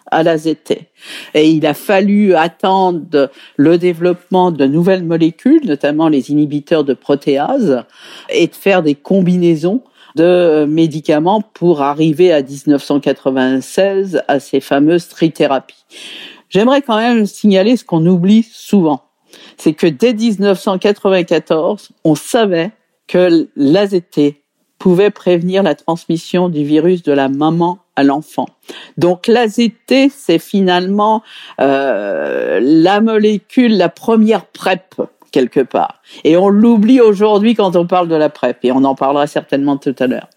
à 0.09 0.23
la 0.23 0.37
ZT. 0.37 0.87
Et 1.33 1.49
il 1.49 1.65
a 1.65 1.73
fallu 1.73 2.33
attendre 2.33 3.29
le 3.57 3.77
développement 3.77 4.51
de 4.51 4.65
nouvelles 4.65 5.03
molécules, 5.03 5.65
notamment 5.65 6.09
les 6.09 6.31
inhibiteurs 6.31 6.83
de 6.83 6.93
protéase, 6.93 7.83
et 8.29 8.47
de 8.47 8.55
faire 8.55 8.81
des 8.81 8.95
combinaisons 8.95 9.81
de 10.15 10.65
médicaments 10.67 11.41
pour 11.41 11.81
arriver 11.81 12.33
à 12.33 12.41
1996 12.41 14.23
à 14.27 14.39
ces 14.39 14.61
fameuses 14.61 15.09
trithérapies. 15.09 15.85
J'aimerais 16.49 16.81
quand 16.81 16.97
même 16.97 17.25
signaler 17.25 17.77
ce 17.77 17.83
qu'on 17.83 18.05
oublie 18.05 18.43
souvent 18.49 19.06
c'est 19.57 19.73
que 19.73 19.87
dès 19.87 20.13
1994, 20.13 21.89
on 22.03 22.15
savait 22.15 22.71
que 23.07 23.47
l'AZT 23.55 24.35
pouvait 24.79 25.09
prévenir 25.09 25.63
la 25.63 25.75
transmission 25.75 26.49
du 26.49 26.63
virus 26.63 27.03
de 27.03 27.11
la 27.11 27.29
maman 27.29 27.79
à 27.95 28.03
l'enfant. 28.03 28.47
Donc 28.97 29.27
l'AZT, 29.27 30.11
c'est 30.15 30.39
finalement 30.39 31.23
euh, 31.59 32.59
la 32.61 33.01
molécule, 33.01 33.75
la 33.75 33.89
première 33.89 34.45
PrEP 34.45 35.01
quelque 35.31 35.59
part. 35.59 36.01
Et 36.23 36.37
on 36.37 36.49
l'oublie 36.49 37.01
aujourd'hui 37.01 37.55
quand 37.55 37.75
on 37.75 37.85
parle 37.85 38.07
de 38.07 38.15
la 38.15 38.29
PrEP, 38.29 38.59
et 38.63 38.71
on 38.71 38.83
en 38.83 38.95
parlera 38.95 39.27
certainement 39.27 39.77
tout 39.77 39.95
à 39.99 40.07
l'heure. 40.07 40.29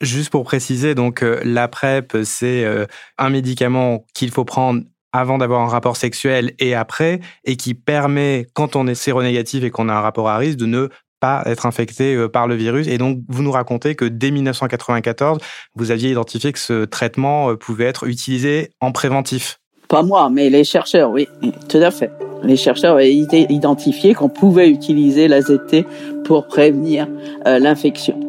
Juste 0.00 0.30
pour 0.30 0.44
préciser, 0.44 0.94
donc 0.94 1.22
euh, 1.22 1.40
la 1.44 1.66
PrEP, 1.66 2.18
c'est 2.24 2.64
euh, 2.64 2.86
un 3.16 3.30
médicament 3.30 4.04
qu'il 4.14 4.30
faut 4.30 4.44
prendre 4.44 4.82
avant 5.12 5.38
d'avoir 5.38 5.62
un 5.62 5.68
rapport 5.68 5.96
sexuel 5.96 6.52
et 6.58 6.74
après, 6.74 7.20
et 7.44 7.56
qui 7.56 7.74
permet, 7.74 8.46
quand 8.54 8.76
on 8.76 8.86
est 8.86 8.94
séronégatif 8.94 9.64
et 9.64 9.70
qu'on 9.70 9.88
a 9.88 9.94
un 9.94 10.00
rapport 10.00 10.28
à 10.28 10.36
risque, 10.36 10.58
de 10.58 10.66
ne 10.66 10.88
pas 11.20 11.42
être 11.46 11.66
infecté 11.66 12.14
euh, 12.14 12.28
par 12.28 12.46
le 12.46 12.54
virus. 12.54 12.86
Et 12.86 12.98
donc, 12.98 13.18
vous 13.28 13.42
nous 13.42 13.50
racontez 13.50 13.94
que 13.94 14.04
dès 14.04 14.30
1994, 14.30 15.40
vous 15.74 15.90
aviez 15.90 16.10
identifié 16.10 16.52
que 16.52 16.58
ce 16.58 16.84
traitement 16.84 17.50
euh, 17.50 17.56
pouvait 17.56 17.86
être 17.86 18.06
utilisé 18.06 18.70
en 18.80 18.92
préventif. 18.92 19.60
Pas 19.88 20.02
moi, 20.02 20.28
mais 20.30 20.50
les 20.50 20.64
chercheurs, 20.64 21.10
oui, 21.10 21.26
tout 21.68 21.78
à 21.78 21.90
fait. 21.90 22.10
Les 22.42 22.56
chercheurs 22.56 22.94
avaient 22.94 23.12
identifié 23.14 24.14
qu'on 24.14 24.28
pouvait 24.28 24.68
utiliser 24.68 25.28
l'AZT 25.28 25.84
pour 26.24 26.46
prévenir 26.46 27.08
euh, 27.46 27.58
l'infection. 27.58 28.27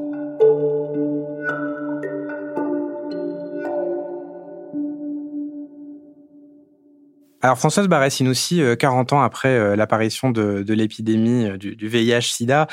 Alors 7.42 7.58
Françoise 7.58 7.88
Barré-Sinoussi, 7.88 8.62
40 8.78 9.14
euh, 9.14 9.16
ans 9.16 9.22
après 9.22 9.48
euh, 9.48 9.78
l'apparition 9.78 10.30
de, 10.30 10.66
l'épidémie 10.68 11.46
euh, 11.46 11.58
du, 11.58 11.78
du 11.78 11.88
VIH-Sida, 11.88 12.68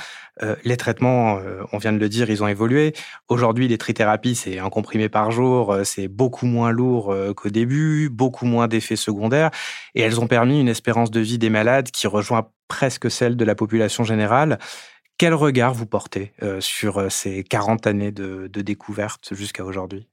les 0.64 0.76
traitements, 0.76 1.40
on 1.72 1.78
vient 1.78 1.94
de 1.94 1.98
le 1.98 2.10
dire, 2.10 2.28
ils 2.28 2.42
ont 2.42 2.46
évolué. 2.46 2.92
Aujourd'hui, 3.28 3.68
les 3.68 3.78
trithérapies, 3.78 4.34
c'est 4.34 4.58
un 4.58 4.68
comprimé 4.68 5.08
par 5.08 5.30
jour, 5.30 5.74
c'est 5.82 6.08
beaucoup 6.08 6.44
moins 6.44 6.70
lourd 6.70 7.16
qu'au 7.34 7.48
début, 7.48 8.10
beaucoup 8.10 8.44
moins 8.44 8.68
d'effets 8.68 8.96
secondaires, 8.96 9.50
et 9.94 10.02
elles 10.02 10.20
ont 10.20 10.26
permis 10.26 10.60
une 10.60 10.68
espérance 10.68 11.10
de 11.10 11.20
vie 11.20 11.38
des 11.38 11.48
malades 11.48 11.90
qui 11.90 12.06
rejoint 12.06 12.50
presque 12.68 13.10
celle 13.10 13.38
de 13.38 13.46
la 13.46 13.54
population 13.54 14.04
générale. 14.04 14.58
Quel 15.16 15.32
regard 15.32 15.72
vous 15.72 15.86
portez 15.86 16.34
sur 16.60 17.10
ces 17.10 17.42
40 17.42 17.86
années 17.86 18.12
de, 18.12 18.50
de 18.52 18.60
découverte 18.60 19.32
jusqu'à 19.32 19.64
aujourd'hui? 19.64 20.06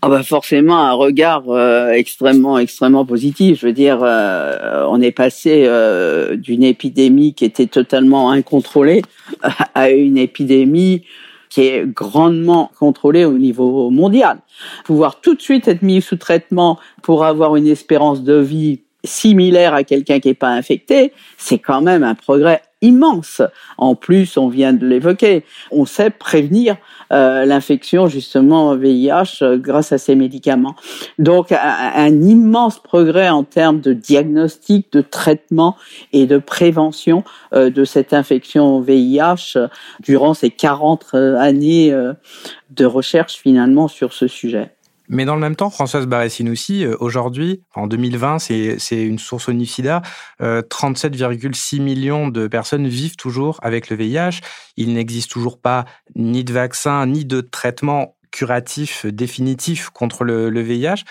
Ah 0.00 0.08
bah 0.08 0.22
forcément 0.22 0.78
un 0.78 0.92
regard 0.92 1.42
euh, 1.48 1.90
extrêmement 1.90 2.56
extrêmement 2.58 3.04
positif. 3.04 3.60
Je 3.60 3.66
veux 3.66 3.72
dire, 3.72 3.98
euh, 4.02 4.86
on 4.88 5.00
est 5.00 5.10
passé 5.10 5.64
euh, 5.66 6.36
d'une 6.36 6.62
épidémie 6.62 7.34
qui 7.34 7.44
était 7.44 7.66
totalement 7.66 8.30
incontrôlée 8.30 9.02
à 9.74 9.90
une 9.90 10.16
épidémie 10.16 11.02
qui 11.50 11.62
est 11.62 11.84
grandement 11.84 12.70
contrôlée 12.78 13.24
au 13.24 13.38
niveau 13.38 13.90
mondial. 13.90 14.38
Pouvoir 14.84 15.20
tout 15.20 15.34
de 15.34 15.40
suite 15.40 15.66
être 15.66 15.82
mis 15.82 16.00
sous 16.00 16.16
traitement 16.16 16.78
pour 17.02 17.24
avoir 17.24 17.56
une 17.56 17.66
espérance 17.66 18.22
de 18.22 18.34
vie 18.34 18.82
similaire 19.04 19.74
à 19.74 19.84
quelqu'un 19.84 20.20
qui 20.20 20.28
n'est 20.28 20.34
pas 20.34 20.50
infecté, 20.50 21.12
c'est 21.36 21.58
quand 21.58 21.82
même 21.82 22.02
un 22.02 22.14
progrès 22.14 22.62
immense. 22.80 23.42
En 23.76 23.94
plus, 23.94 24.36
on 24.36 24.48
vient 24.48 24.72
de 24.72 24.86
l'évoquer, 24.86 25.44
on 25.70 25.84
sait 25.84 26.10
prévenir 26.10 26.76
euh, 27.12 27.44
l'infection 27.44 28.06
justement 28.06 28.76
VIH 28.76 29.42
euh, 29.42 29.58
grâce 29.58 29.92
à 29.92 29.98
ces 29.98 30.14
médicaments. 30.14 30.76
Donc 31.18 31.52
un, 31.52 32.20
immense 32.22 32.78
progrès 32.78 33.28
en 33.28 33.44
termes 33.44 33.80
de 33.80 33.92
diagnostic, 33.92 34.92
de 34.92 35.00
traitement 35.00 35.76
et 36.12 36.26
de 36.26 36.38
prévention 36.38 37.24
euh, 37.52 37.70
de 37.70 37.84
cette 37.84 38.12
infection 38.12 38.80
VIH 38.80 39.58
durant 40.00 40.34
ces 40.34 40.50
40 40.50 41.14
années 41.14 41.92
de 42.70 42.84
recherche 42.84 43.36
finalement 43.36 43.88
sur 43.88 44.12
ce 44.12 44.26
sujet. 44.26 44.70
Mais 45.08 45.24
dans 45.24 45.34
le 45.34 45.40
même 45.40 45.56
temps, 45.56 45.70
Françoise 45.70 46.06
Barré-Sinoussi, 46.06 46.84
euh, 46.84 46.96
aujourd'hui, 47.00 47.62
en 47.74 47.86
2020, 47.86 48.38
c'est 48.38 48.78
une 48.90 49.18
source 49.18 49.48
onifida, 49.48 50.02
37,6 50.40 51.80
millions 51.80 52.28
de 52.28 52.46
personnes 52.46 52.86
vivent 52.86 53.16
toujours 53.16 53.58
avec 53.62 53.90
le 53.90 53.96
VIH. 53.96 54.40
Il 54.76 54.94
n'existe 54.94 55.30
toujours 55.30 55.60
pas 55.60 55.84
ni 56.14 56.44
de 56.44 56.52
vaccin, 56.52 57.06
ni 57.06 57.24
de 57.24 57.40
traitement 57.40 58.16
curatif 58.30 59.06
définitif 59.06 59.90
contre 59.90 60.24
le, 60.24 60.50
le 60.50 60.60
VIH. 60.60 61.04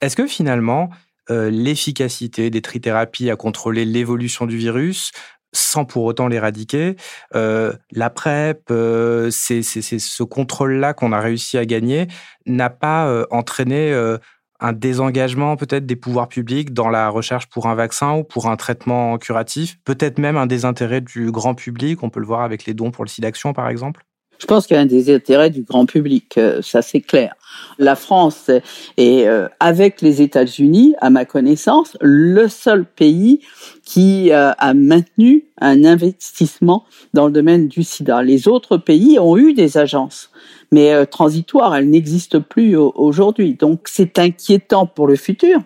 Est-ce 0.00 0.16
que 0.16 0.26
finalement, 0.26 0.90
l'efficacité 1.28 2.50
des 2.50 2.62
trithérapies 2.62 3.30
à 3.30 3.36
contrôler 3.36 3.84
l'évolution 3.84 4.46
du 4.46 4.56
virus, 4.56 5.12
sans 5.52 5.84
pour 5.84 6.04
autant 6.04 6.28
l'éradiquer. 6.28 6.96
Euh, 7.34 7.72
la 7.92 8.10
PrEP, 8.10 8.70
euh, 8.70 9.30
c'est 9.30 9.62
ce 9.62 10.22
contrôle-là 10.22 10.94
qu'on 10.94 11.12
a 11.12 11.20
réussi 11.20 11.58
à 11.58 11.66
gagner, 11.66 12.06
n'a 12.46 12.70
pas 12.70 13.08
euh, 13.08 13.26
entraîné 13.30 13.92
euh, 13.92 14.18
un 14.60 14.72
désengagement 14.72 15.56
peut-être 15.56 15.86
des 15.86 15.96
pouvoirs 15.96 16.28
publics 16.28 16.72
dans 16.72 16.90
la 16.90 17.08
recherche 17.08 17.46
pour 17.46 17.66
un 17.66 17.74
vaccin 17.74 18.14
ou 18.16 18.24
pour 18.24 18.46
un 18.48 18.56
traitement 18.56 19.18
curatif, 19.18 19.78
peut-être 19.84 20.18
même 20.18 20.36
un 20.36 20.46
désintérêt 20.46 21.00
du 21.00 21.30
grand 21.30 21.54
public, 21.54 22.02
on 22.02 22.10
peut 22.10 22.20
le 22.20 22.26
voir 22.26 22.42
avec 22.42 22.66
les 22.66 22.74
dons 22.74 22.90
pour 22.90 23.04
le 23.04 23.08
SIDAction 23.08 23.52
par 23.52 23.68
exemple 23.68 24.04
je 24.40 24.46
pense 24.46 24.66
qu'il 24.66 24.74
y 24.74 24.78
a 24.78 24.82
un 24.82 24.86
désintérêt 24.86 25.50
du 25.50 25.62
grand 25.62 25.84
public, 25.84 26.38
euh, 26.38 26.62
ça 26.62 26.80
c'est 26.80 27.02
clair. 27.02 27.34
La 27.78 27.94
France 27.94 28.50
est, 28.96 29.26
euh, 29.26 29.48
avec 29.60 30.00
les 30.00 30.22
États-Unis, 30.22 30.94
à 31.00 31.10
ma 31.10 31.26
connaissance, 31.26 31.96
le 32.00 32.48
seul 32.48 32.86
pays 32.86 33.40
qui 33.84 34.32
euh, 34.32 34.52
a 34.56 34.72
maintenu 34.72 35.44
un 35.60 35.84
investissement 35.84 36.84
dans 37.12 37.26
le 37.26 37.32
domaine 37.32 37.68
du 37.68 37.82
sida. 37.82 38.22
Les 38.22 38.48
autres 38.48 38.78
pays 38.78 39.18
ont 39.18 39.36
eu 39.36 39.52
des 39.52 39.76
agences, 39.76 40.30
mais 40.72 41.04
transitoires, 41.06 41.74
elles 41.76 41.90
n'existent 41.90 42.40
plus 42.40 42.76
aujourd'hui. 42.76 43.54
Donc 43.54 43.88
c'est 43.90 44.18
inquiétant 44.18 44.86
pour 44.86 45.06
le 45.06 45.16
futur 45.16 45.60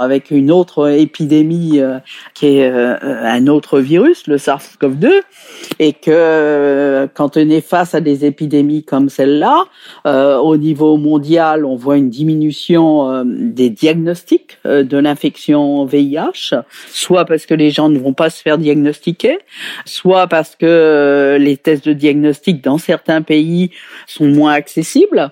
avec 0.00 0.30
une 0.30 0.50
autre 0.50 0.90
épidémie 0.90 1.78
euh, 1.78 1.98
qui 2.32 2.46
est 2.46 2.70
euh, 2.70 2.96
un 3.02 3.46
autre 3.48 3.80
virus, 3.80 4.26
le 4.26 4.38
SARS-CoV-2, 4.38 5.10
et 5.78 5.92
que 5.92 6.10
euh, 6.10 7.06
quand 7.12 7.36
on 7.36 7.50
est 7.50 7.60
face 7.60 7.94
à 7.94 8.00
des 8.00 8.24
épidémies 8.24 8.82
comme 8.82 9.10
celle-là, 9.10 9.64
au 10.40 10.56
niveau 10.56 10.96
mondial, 10.96 11.66
on 11.66 11.76
voit 11.76 11.98
une 11.98 12.08
diminution 12.08 13.24
des 13.26 13.68
diagnostics 13.68 14.58
de 14.64 14.96
l'infection 14.96 15.84
VIH, 15.84 16.54
soit 16.88 17.26
parce 17.26 17.44
que 17.44 17.54
les 17.54 17.70
gens 17.70 17.90
ne 17.90 17.98
vont 17.98 18.14
pas 18.14 18.30
se 18.30 18.40
faire 18.40 18.56
diagnostiquer, 18.56 19.38
soit 19.84 20.26
parce 20.26 20.56
que 20.56 21.36
les 21.38 21.56
tests 21.58 21.86
de 21.86 21.92
diagnostic 21.92 22.64
dans 22.64 22.78
certains 22.78 23.20
pays 23.20 23.70
sont 24.06 24.26
moins 24.26 24.52
accessibles 24.52 25.28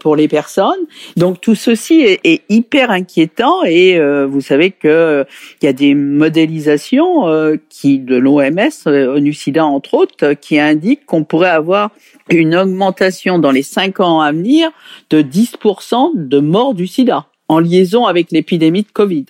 pour 0.00 0.16
les 0.16 0.28
personnes. 0.28 0.84
Donc 1.16 1.40
tout 1.40 1.54
ceci 1.54 2.00
est, 2.00 2.20
est 2.24 2.42
hyper 2.48 2.90
inquiétant 2.90 3.64
et 3.64 3.85
euh, 3.94 4.26
vous 4.26 4.40
savez 4.40 4.70
que 4.70 4.88
euh, 4.88 5.24
y 5.62 5.66
a 5.66 5.72
des 5.72 5.94
modélisations 5.94 7.28
euh, 7.28 7.56
qui 7.68 7.98
de 7.98 8.16
l'OMS, 8.16 8.86
ONU-SIDA 8.86 9.64
entre 9.64 9.94
autres, 9.94 10.32
qui 10.34 10.58
indiquent 10.58 11.06
qu'on 11.06 11.24
pourrait 11.24 11.50
avoir 11.50 11.90
une 12.28 12.54
augmentation 12.56 13.38
dans 13.38 13.50
les 13.50 13.62
cinq 13.62 14.00
ans 14.00 14.20
à 14.20 14.32
venir 14.32 14.70
de 15.10 15.22
10% 15.22 16.12
de 16.14 16.38
morts 16.40 16.74
du 16.74 16.86
SIDA 16.86 17.26
en 17.48 17.60
liaison 17.60 18.06
avec 18.06 18.32
l'épidémie 18.32 18.82
de 18.82 18.92
Covid 18.92 19.26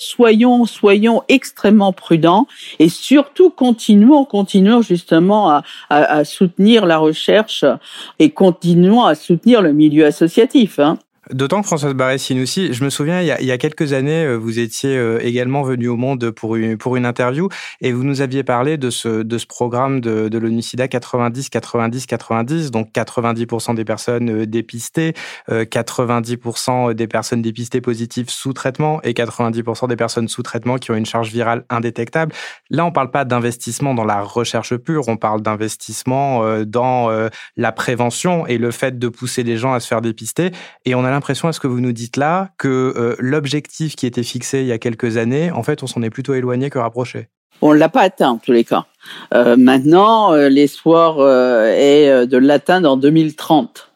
soyons 0.00 0.64
soyons 0.64 1.22
extrêmement 1.28 1.92
prudents 1.92 2.46
et 2.78 2.88
surtout 2.88 3.50
continuons 3.50 4.24
continuons 4.24 4.80
justement 4.80 5.50
à, 5.50 5.64
à, 5.90 6.24
soutenir 6.24 6.86
la 6.86 6.98
recherche 6.98 7.64
et 8.20 8.30
continuons 8.30 9.04
à 9.04 9.16
soutenir 9.16 9.60
le 9.60 9.72
milieu 9.72 10.06
associatif. 10.06 10.78
Hein. 10.78 10.98
D'autant 11.32 11.60
que 11.60 11.66
Françoise 11.66 11.94
Barré-Sinoussi, 11.94 12.72
je 12.72 12.84
me 12.84 12.90
souviens, 12.90 13.20
il 13.20 13.26
y, 13.26 13.30
a, 13.30 13.40
il 13.40 13.46
y, 13.46 13.52
a, 13.52 13.58
quelques 13.58 13.92
années, 13.92 14.24
euh, 14.24 14.36
vous 14.36 14.58
étiez 14.58 14.96
euh, 14.96 15.18
également 15.22 15.62
venu 15.62 15.88
au 15.88 15.96
Monde 15.96 16.30
pour 16.30 16.56
une, 16.56 16.78
pour 16.78 16.96
une 16.96 17.04
interview 17.04 17.48
et 17.80 17.92
vous 17.92 18.04
nous 18.04 18.22
aviez 18.22 18.44
parlé 18.44 18.78
de 18.78 18.88
ce, 18.88 19.22
de 19.22 19.38
ce 19.38 19.46
programme 19.46 20.00
de, 20.00 20.28
de 20.28 20.38
l'ONU-SIDA 20.38 20.86
90-90-90, 20.86 22.70
donc 22.70 22.92
90% 22.94 23.74
des 23.74 23.84
personnes 23.84 24.30
euh, 24.30 24.46
dépistées, 24.46 25.14
90% 25.48 26.94
des 26.94 27.06
personnes 27.06 27.42
dépistées 27.42 27.80
positives 27.80 28.30
sous 28.30 28.52
traitement 28.52 29.02
et 29.02 29.12
90% 29.12 29.88
des 29.88 29.96
personnes 29.96 30.28
sous 30.28 30.42
traitement 30.42 30.76
qui 30.76 30.90
ont 30.90 30.94
une 30.94 31.06
charge 31.06 31.30
virale 31.30 31.64
indétectable. 31.68 32.32
Là, 32.70 32.84
on 32.84 32.92
parle 32.92 33.10
pas 33.10 33.24
d'investissement 33.24 33.94
dans 33.94 34.04
la 34.04 34.22
recherche 34.22 34.76
pure, 34.76 35.08
on 35.08 35.16
parle 35.16 35.42
d'investissement 35.42 36.62
dans 36.64 37.10
la 37.56 37.72
prévention 37.72 38.46
et 38.46 38.58
le 38.58 38.70
fait 38.70 38.98
de 38.98 39.08
pousser 39.08 39.42
les 39.42 39.56
gens 39.56 39.72
à 39.72 39.80
se 39.80 39.88
faire 39.88 40.00
dépister. 40.00 40.50
Et 40.84 40.94
on 40.94 41.04
a 41.04 41.10
l'impression, 41.18 41.48
à 41.48 41.52
ce 41.52 41.58
que 41.58 41.66
vous 41.66 41.80
nous 41.80 41.92
dites 41.92 42.16
là, 42.16 42.50
que 42.58 42.68
euh, 42.68 43.16
l'objectif 43.18 43.96
qui 43.96 44.06
était 44.06 44.22
fixé 44.22 44.60
il 44.60 44.66
y 44.66 44.72
a 44.72 44.78
quelques 44.78 45.16
années, 45.16 45.50
en 45.50 45.64
fait, 45.64 45.82
on 45.82 45.88
s'en 45.88 46.02
est 46.02 46.10
plutôt 46.10 46.34
éloigné 46.34 46.70
que 46.70 46.78
rapproché. 46.78 47.28
On 47.60 47.72
l'a 47.72 47.88
pas 47.88 48.02
atteint 48.02 48.30
en 48.30 48.38
tous 48.38 48.52
les 48.52 48.62
cas. 48.62 48.86
Euh, 49.34 49.56
maintenant, 49.56 50.32
euh, 50.32 50.48
l'espoir 50.48 51.18
est 51.68 52.26
de 52.26 52.36
l'atteindre 52.36 52.88
en 52.88 52.96
2030. 52.96 53.87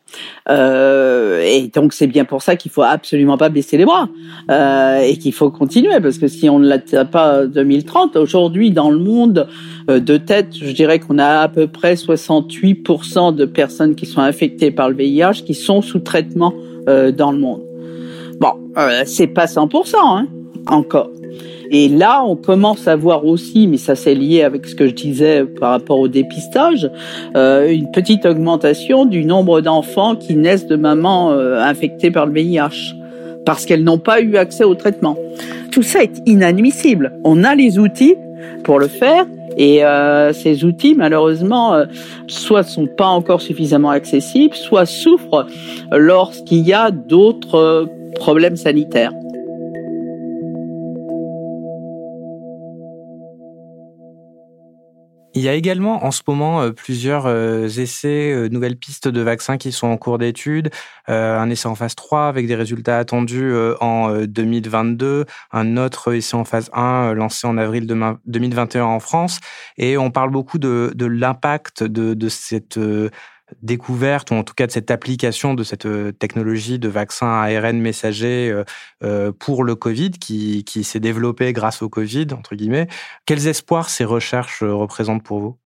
Euh, 0.48 1.40
et 1.40 1.68
donc 1.68 1.92
c'est 1.92 2.06
bien 2.06 2.24
pour 2.24 2.42
ça 2.42 2.56
qu'il 2.56 2.70
faut 2.70 2.82
absolument 2.82 3.38
pas 3.38 3.48
baisser 3.48 3.76
les 3.76 3.84
bras 3.84 4.08
euh, 4.50 5.00
et 5.00 5.16
qu'il 5.16 5.32
faut 5.32 5.50
continuer 5.50 6.00
parce 6.00 6.18
que 6.18 6.28
si 6.28 6.48
on 6.48 6.58
ne 6.58 6.68
l'atteint 6.68 7.04
pas 7.04 7.46
2030, 7.46 8.16
aujourd'hui 8.16 8.70
dans 8.70 8.90
le 8.90 8.98
monde 8.98 9.48
de 9.88 10.16
tête, 10.16 10.48
je 10.52 10.72
dirais 10.72 10.98
qu'on 10.98 11.18
a 11.18 11.40
à 11.40 11.48
peu 11.48 11.66
près 11.66 11.94
68% 11.94 13.34
de 13.34 13.44
personnes 13.44 13.94
qui 13.94 14.06
sont 14.06 14.20
infectées 14.20 14.70
par 14.70 14.88
le 14.88 14.96
VIH 14.96 15.42
qui 15.44 15.54
sont 15.54 15.82
sous 15.82 16.00
traitement 16.00 16.52
euh, 16.88 17.12
dans 17.12 17.30
le 17.30 17.38
monde. 17.38 17.62
Bon, 18.40 18.54
euh, 18.76 19.02
c'est 19.06 19.28
pas 19.28 19.44
100% 19.44 19.94
hein, 20.02 20.26
encore. 20.66 21.10
Et 21.74 21.88
là, 21.88 22.22
on 22.22 22.36
commence 22.36 22.86
à 22.86 22.96
voir 22.96 23.24
aussi, 23.24 23.66
mais 23.66 23.78
ça 23.78 23.94
c'est 23.94 24.14
lié 24.14 24.42
avec 24.42 24.66
ce 24.66 24.74
que 24.74 24.86
je 24.86 24.92
disais 24.92 25.44
par 25.44 25.70
rapport 25.70 25.98
au 25.98 26.06
dépistage, 26.06 26.90
euh, 27.34 27.70
une 27.70 27.90
petite 27.90 28.26
augmentation 28.26 29.06
du 29.06 29.24
nombre 29.24 29.62
d'enfants 29.62 30.14
qui 30.14 30.36
naissent 30.36 30.66
de 30.66 30.76
mamans 30.76 31.32
euh, 31.32 31.58
infectées 31.58 32.10
par 32.10 32.26
le 32.26 32.34
VIH 32.34 32.94
parce 33.46 33.64
qu'elles 33.64 33.84
n'ont 33.84 33.98
pas 33.98 34.20
eu 34.20 34.36
accès 34.36 34.64
au 34.64 34.74
traitement. 34.74 35.16
Tout 35.70 35.82
ça 35.82 36.02
est 36.02 36.20
inadmissible. 36.26 37.14
On 37.24 37.42
a 37.42 37.54
les 37.54 37.78
outils 37.78 38.16
pour 38.64 38.78
le 38.78 38.86
faire 38.86 39.24
et 39.56 39.82
euh, 39.82 40.34
ces 40.34 40.64
outils, 40.64 40.94
malheureusement, 40.94 41.74
soit 42.26 42.64
sont 42.64 42.86
pas 42.86 43.06
encore 43.08 43.40
suffisamment 43.40 43.90
accessibles, 43.90 44.54
soit 44.54 44.84
souffrent 44.84 45.46
lorsqu'il 45.90 46.66
y 46.66 46.74
a 46.74 46.90
d'autres 46.90 47.88
problèmes 48.16 48.56
sanitaires. 48.56 49.12
Il 55.34 55.40
y 55.40 55.48
a 55.48 55.54
également 55.54 56.04
en 56.04 56.10
ce 56.10 56.20
moment 56.26 56.60
euh, 56.60 56.72
plusieurs 56.72 57.24
euh, 57.26 57.66
essais, 57.66 58.32
euh, 58.32 58.48
nouvelles 58.48 58.76
pistes 58.76 59.08
de 59.08 59.22
vaccins 59.22 59.56
qui 59.56 59.72
sont 59.72 59.86
en 59.86 59.96
cours 59.96 60.18
d'étude. 60.18 60.70
Un 61.08 61.50
essai 61.50 61.66
en 61.68 61.74
phase 61.74 61.94
3 61.94 62.28
avec 62.28 62.46
des 62.46 62.54
résultats 62.54 62.98
attendus 62.98 63.52
en 63.80 64.24
2022, 64.24 65.24
un 65.50 65.76
autre 65.76 66.14
essai 66.14 66.36
en 66.36 66.44
phase 66.44 66.70
1 66.72 67.14
lancé 67.14 67.46
en 67.46 67.58
avril 67.58 67.86
2021 68.26 68.84
en 68.84 69.00
France. 69.00 69.40
Et 69.78 69.98
on 69.98 70.12
parle 70.12 70.30
beaucoup 70.30 70.58
de, 70.58 70.94
l'impact 70.96 71.82
de 71.82 72.28
cette 72.28 72.78
découverte, 73.62 74.30
ou 74.30 74.34
en 74.34 74.44
tout 74.44 74.54
cas 74.54 74.66
de 74.66 74.72
cette 74.72 74.90
application 74.90 75.54
de 75.54 75.64
cette 75.64 75.86
euh, 75.86 76.12
technologie 76.12 76.78
de 76.78 76.88
vaccin 76.88 77.26
ARN 77.26 77.78
messager 77.78 78.50
euh, 78.50 78.64
euh, 79.02 79.32
pour 79.32 79.64
le 79.64 79.74
Covid 79.74 80.10
qui, 80.12 80.64
qui 80.64 80.84
s'est 80.84 81.00
développée 81.00 81.52
grâce 81.52 81.82
au 81.82 81.88
Covid, 81.88 82.28
entre 82.32 82.54
guillemets. 82.54 82.88
Quels 83.26 83.46
espoirs 83.48 83.88
ces 83.88 84.04
recherches 84.04 84.62
représentent 84.62 85.22
pour 85.22 85.40
vous? 85.40 85.61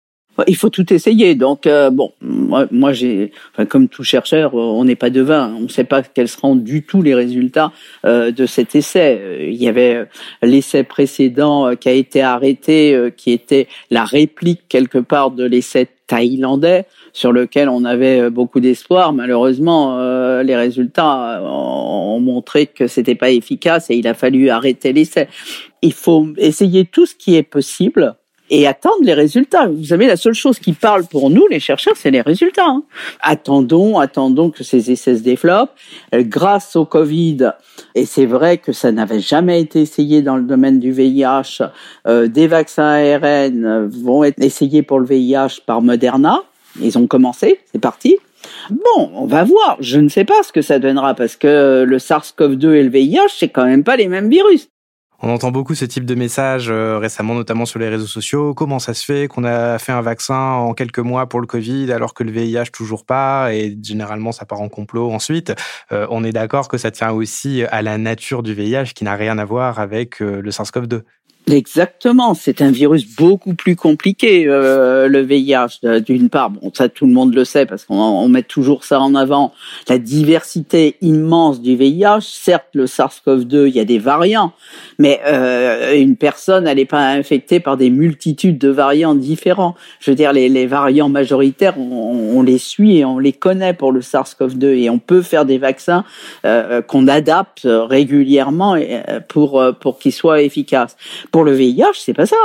Il 0.47 0.57
faut 0.57 0.71
tout 0.71 0.93
essayer. 0.93 1.35
Donc 1.35 1.69
bon, 1.93 2.13
moi, 2.21 2.93
j'ai, 2.93 3.33
enfin, 3.53 3.67
comme 3.67 3.89
tout 3.89 4.05
chercheur, 4.05 4.55
on 4.55 4.85
n'est 4.85 4.97
pas 4.97 5.11
devin. 5.11 5.55
On 5.57 5.63
ne 5.63 5.69
sait 5.69 5.85
pas 5.85 6.03
quels 6.03 6.29
seront 6.29 6.57
du 6.57 6.83
tout 6.83 7.03
les 7.03 7.15
résultats 7.15 7.73
de 8.05 8.47
cet 8.47 8.75
essai. 8.75 9.49
Il 9.51 9.63
y 9.63 9.69
avait 9.69 10.07
l'essai 10.43 10.83
précédent 10.83 11.75
qui 11.77 11.89
a 11.89 11.93
été 11.93 12.23
arrêté, 12.23 13.13
qui 13.17 13.33
était 13.33 13.69
la 13.91 14.05
réplique 14.05 14.63
quelque 14.69 14.99
part 14.99 15.31
de 15.31 15.45
l'essai 15.45 15.89
thaïlandais 16.07 16.87
sur 17.13 17.33
lequel 17.33 17.69
on 17.69 17.85
avait 17.85 18.21
euh, 18.21 18.31
beaucoup 18.31 18.61
d'espoir. 18.61 19.13
Malheureusement, 19.13 19.99
euh, 19.99 20.43
les 20.43 20.57
résultats 20.57 21.39
euh, 21.39 21.49
ont 21.49 22.21
montré 22.21 22.67
que 22.67 22.87
c'était 22.87 23.15
pas 23.15 23.31
efficace 23.31 23.91
et 23.91 23.97
il 23.97 24.07
a 24.07 24.15
fallu 24.15 24.51
arrêter 24.51 24.93
l'essai. 24.93 25.29
Il 25.83 25.93
faut 25.93 26.29
essayer 26.37 26.85
tout 26.85 27.07
ce 27.07 27.15
qui 27.15 27.37
est 27.37 27.43
possible 27.43 28.17
et 28.55 28.67
attendre 28.69 29.03
les 29.03 29.15
résultats. 29.15 29.67
Vous 29.67 29.87
savez, 29.87 30.07
la 30.07 30.17
seule 30.17 30.35
chose 30.35 30.61
qui 30.61 30.73
parle 30.73 31.05
pour 31.07 31.29
nous, 31.29 31.47
les 31.51 31.59
chercheurs, 31.59 31.95
c'est 31.97 32.13
les 32.13 32.21
résultats. 32.21 32.67
Hein. 32.67 32.85
Attendons, 33.21 33.99
attendons 33.99 34.51
que 34.51 34.63
ces 34.63 34.93
essais 34.93 35.17
se 35.17 35.23
développent. 35.23 35.75
Grâce 36.13 36.77
au 36.77 36.85
Covid, 36.85 37.51
et 37.97 38.05
c'est 38.05 38.27
vrai 38.27 38.59
que 38.59 38.73
ça 38.73 38.93
n'avait 38.93 39.21
jamais 39.21 39.61
été 39.61 39.81
essayé 39.81 40.23
dans 40.23 40.37
le 40.37 40.45
domaine 40.45 40.79
du 40.79 40.93
VIH, 40.93 41.63
des 42.07 42.47
vaccins 42.47 42.85
ARN 42.85 43.89
vont 43.89 44.23
être 44.23 44.41
essayés 44.41 44.83
pour 44.83 45.01
le 45.01 45.07
VIH 45.07 45.63
par 45.67 45.83
Moderna. 45.83 46.43
Ils 46.81 46.97
ont 46.97 47.07
commencé, 47.09 47.61
c'est 47.73 47.81
parti. 47.81 48.17
Bon, 48.71 49.11
on 49.15 49.27
va 49.27 49.43
voir. 49.43 49.79
Je 49.81 49.99
ne 49.99 50.09
sais 50.09 50.25
pas 50.25 50.43
ce 50.43 50.53
que 50.53 50.63
ça 50.63 50.79
donnera 50.79 51.15
parce 51.15 51.37
que 51.37 51.85
le 51.87 51.99
SARS-CoV-2 51.99 52.75
et 52.75 52.83
le 52.83 52.91
VIH, 52.91 53.35
c'est 53.39 53.49
quand 53.49 53.65
même 53.65 53.85
pas 53.85 53.97
les 53.97 54.09
mêmes 54.09 54.29
virus. 54.29 54.69
On 55.27 55.31
entend 55.31 55.51
beaucoup 55.51 55.75
ce 55.75 55.87
type 55.87 56.05
de 56.05 56.15
messages 56.15 56.69
euh, 56.69 56.99
récemment, 56.99 57.35
notamment 57.35 57.65
sur 57.65 57.79
les 57.79 57.89
réseaux 57.89 58.07
sociaux. 58.07 58.53
Comment 58.53 58.79
ça 58.79 58.93
se 58.93 59.03
fait 59.03 59.27
qu'on 59.27 59.45
a 59.45 59.79
fait 59.79 59.91
un 59.91 60.03
vaccin 60.03 60.37
en 60.37 60.75
quelques 60.75 60.99
mois 60.99 61.31
pour 61.31 61.41
le 61.41 61.47
Covid 61.47 61.91
alors 61.93 62.13
que 62.13 62.23
le 62.25 62.31
VIH 62.31 62.67
toujours 62.71 63.07
pas 63.07 63.55
et 63.55 63.75
généralement 63.83 64.33
ça 64.33 64.45
part 64.45 64.61
en 64.61 64.69
complot 64.69 65.11
ensuite? 65.11 65.55
Euh, 65.93 66.07
on 66.11 66.25
est 66.25 66.33
d'accord 66.33 66.69
que 66.69 66.77
ça 66.77 66.91
tient 66.91 67.11
aussi 67.11 67.65
à 67.65 67.81
la 67.81 67.97
nature 67.97 68.43
du 68.43 68.53
VIH 68.53 68.93
qui 68.95 69.05
n'a 69.05 69.15
rien 69.15 69.39
à 69.39 69.47
voir 69.47 69.79
avec 69.79 70.21
euh, 70.21 70.43
le 70.43 70.51
SARS-CoV-2. 70.51 71.05
Exactement, 71.51 72.33
c'est 72.33 72.63
un 72.63 72.71
virus 72.71 73.07
beaucoup 73.17 73.53
plus 73.53 73.77
compliqué, 73.77 74.47
euh, 74.49 75.09
le 75.09 75.21
VIH. 75.21 76.01
D'une 76.01 76.31
part, 76.31 76.49
bon, 76.49 76.71
ça 76.73 76.89
tout 76.89 77.07
le 77.07 77.13
monde 77.13 77.35
le 77.35 77.45
sait 77.45 77.67
parce 77.67 77.85
qu'on 77.85 78.27
met 78.29 78.43
toujours 78.43 78.85
ça 78.85 78.99
en 78.99 79.15
avant, 79.15 79.53
la 79.91 79.99
diversité 79.99 80.97
immense 81.03 81.61
du 81.61 81.77
VIH. 81.77 82.21
Certes, 82.23 82.69
le 82.73 82.87
SARS-CoV-2, 82.87 83.67
il 83.67 83.75
y 83.75 83.81
a 83.81 83.85
des 83.85 83.99
variants, 83.99 84.53
mais 84.99 85.21
euh, 85.27 85.95
une 86.01 86.17
personne, 86.17 86.67
elle 86.67 86.79
n'est 86.79 86.87
pas 86.87 87.11
infectée 87.11 87.61
par 87.61 87.77
des 87.77 87.91
multitudes 87.91 88.57
de 88.57 88.71
variants 88.71 89.15
différents. 89.15 89.75
Je 90.01 90.13
veux 90.13 90.17
dire, 90.17 90.33
les, 90.33 90.49
les 90.49 90.67
variants 90.67 91.11
majoritaires, 91.11 91.79
on, 91.79 92.39
on, 92.39 92.43
les 92.43 92.59
suit 92.59 92.99
et 92.99 93.05
on 93.05 93.19
les 93.19 93.35
connaît 93.35 93.75
pour 93.75 93.93
le 93.93 94.01
SARS-CoV-2 94.01 94.65
et 94.79 94.89
on 94.89 94.99
peut 94.99 95.21
faire 95.21 95.45
des 95.45 95.59
vaccins 95.59 96.05
euh, 96.47 96.81
qu'on 96.81 97.07
adapte 97.07 97.69
régulièrement 97.69 98.77
euh, 98.77 99.21
pour 99.29 99.63
pour 99.79 99.99
qu'ils 99.99 100.13
soient 100.13 100.41
efficaces. 100.41 100.97
Pour 101.35 101.43
le 101.43 101.51
VIH, 101.51 101.95
c'est 101.95 102.15
pas 102.15 102.27
ça. 102.27 102.37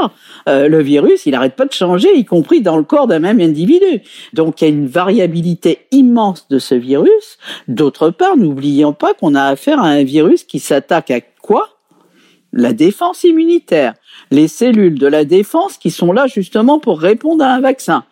Euh, 0.48 0.68
le 0.68 0.82
virus, 0.82 1.28
il 1.28 1.34
n'arrête 1.34 1.56
pas 1.56 1.68
de 1.68 1.72
changer, 1.72 2.18
y 2.18 2.26
compris 2.26 2.62
dans 2.62 2.76
le 2.76 2.82
corps 2.82 3.06
d'un 3.06 3.20
même 3.20 3.40
individu. 3.40 4.02
Donc 4.34 4.60
il 4.60 4.64
y 4.64 4.68
a 4.68 4.72
une 4.72 4.88
variabilité 4.88 5.86
immense 5.92 6.48
de 6.50 6.58
ce 6.58 6.74
virus. 6.74 7.38
D'autre 7.68 8.10
part, 8.10 8.36
n'oublions 8.36 8.94
pas 8.94 9.14
qu'on 9.14 9.36
a 9.36 9.44
affaire 9.44 9.80
à 9.80 9.90
un 9.90 10.04
virus 10.04 10.44
qui 10.44 10.58
s'attaque 10.58 11.12
à 11.12 11.22
quoi? 11.22 11.70
La 12.52 12.74
défense 12.74 13.24
immunitaire. 13.24 13.94
Les 14.32 14.48
cellules 14.48 14.98
de 14.98 15.06
la 15.06 15.24
défense 15.24 15.78
qui 15.78 15.92
sont 15.92 16.12
là 16.12 16.26
justement 16.26 16.80
pour 16.80 17.00
répondre 17.00 17.44
à 17.44 17.50
un 17.50 17.62
vaccin. 17.62 18.06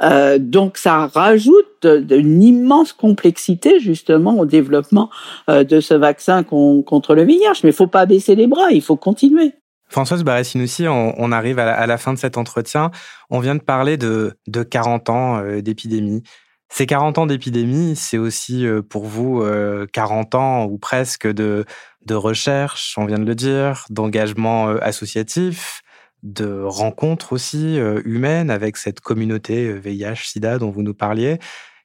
Euh, 0.00 0.38
donc 0.38 0.78
ça 0.78 1.06
rajoute 1.06 1.84
une 1.84 2.42
immense 2.42 2.94
complexité 2.94 3.78
justement 3.78 4.38
au 4.38 4.46
développement 4.46 5.10
euh, 5.50 5.64
de 5.64 5.80
ce 5.80 5.92
vaccin 5.92 6.44
contre 6.44 7.14
le 7.14 7.24
VIH. 7.24 7.60
Mais 7.62 7.70
il 7.70 7.74
faut 7.74 7.88
pas 7.88 8.06
baisser 8.06 8.34
les 8.34 8.46
bras, 8.46 8.70
il 8.70 8.80
faut 8.80 8.96
continuer. 8.96 9.52
Françoise 9.88 10.24
Barré-Sinoussi, 10.24 10.88
on, 10.88 11.32
arrive 11.32 11.58
à 11.58 11.86
la, 11.86 11.98
fin 11.98 12.12
de 12.12 12.18
cet 12.18 12.36
entretien. 12.36 12.90
On 13.30 13.38
vient 13.40 13.54
de 13.54 13.62
parler 13.62 13.96
de, 13.96 14.36
de 14.46 14.62
40 14.62 15.10
ans 15.10 15.38
euh, 15.38 15.60
d'épidémie. 15.60 16.22
Ces 16.68 16.86
40 16.86 17.18
ans 17.18 17.26
d'épidémie, 17.26 17.94
c'est 17.94 18.18
aussi 18.18 18.66
euh, 18.66 18.82
pour 18.82 19.04
vous 19.04 19.44
40 19.92 20.34
euh, 20.34 20.38
ans 20.38 20.64
ou 20.64 20.78
presque 20.78 21.28
de, 21.28 21.64
de 22.06 22.14
recherche, 22.14 22.94
on 22.96 23.04
vient 23.04 23.18
de 23.18 23.24
le 23.24 23.34
dire, 23.34 23.84
d'engagement 23.90 24.68
associatif, 24.68 25.82
de 26.22 26.62
rencontres 26.62 27.34
aussi 27.34 27.78
humaines 28.04 28.50
avec 28.50 28.78
cette 28.78 29.00
communauté 29.00 29.74
VIH-Sida 29.74 30.58
dont 30.58 30.70
vous 30.70 30.82
nous 30.82 30.94
parliez. 30.94 31.38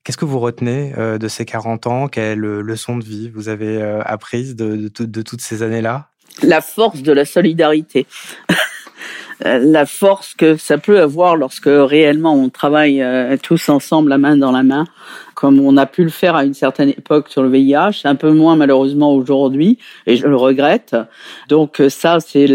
Qu'est-ce 0.03 0.17
que 0.17 0.25
vous 0.25 0.39
retenez 0.39 0.93
de 0.95 1.27
ces 1.27 1.43
40 1.43 1.87
ans? 1.87 2.07
Quelle 2.07 2.39
leçon 2.39 2.97
de 2.97 3.03
vie 3.03 3.29
vous 3.29 3.49
avez 3.49 3.81
apprise 4.05 4.55
de, 4.55 4.89
de 4.97 5.21
toutes 5.21 5.41
ces 5.41 5.61
années-là? 5.61 6.09
La 6.43 6.61
force 6.61 7.01
de 7.01 7.11
la 7.11 7.25
solidarité. 7.25 8.05
la 9.45 9.85
force 9.85 10.33
que 10.33 10.57
ça 10.57 10.77
peut 10.77 10.99
avoir 10.99 11.37
lorsque 11.37 11.69
réellement 11.69 12.33
on 12.33 12.49
travaille 12.49 13.01
euh, 13.01 13.37
tous 13.41 13.69
ensemble 13.69 14.09
la 14.09 14.17
main 14.17 14.35
dans 14.35 14.51
la 14.51 14.63
main 14.63 14.85
comme 15.39 15.61
on 15.61 15.77
a 15.77 15.85
pu 15.85 16.03
le 16.03 16.09
faire 16.09 16.35
à 16.35 16.43
une 16.43 16.53
certaine 16.53 16.89
époque 16.89 17.29
sur 17.29 17.41
le 17.41 17.49
VIH, 17.49 18.01
un 18.03 18.15
peu 18.15 18.33
moins 18.33 18.57
malheureusement 18.57 19.13
aujourd'hui, 19.13 19.77
et 20.05 20.17
je 20.17 20.27
le 20.27 20.35
regrette. 20.35 20.97
Donc 21.47 21.81
ça, 21.87 22.19
c'est 22.19 22.45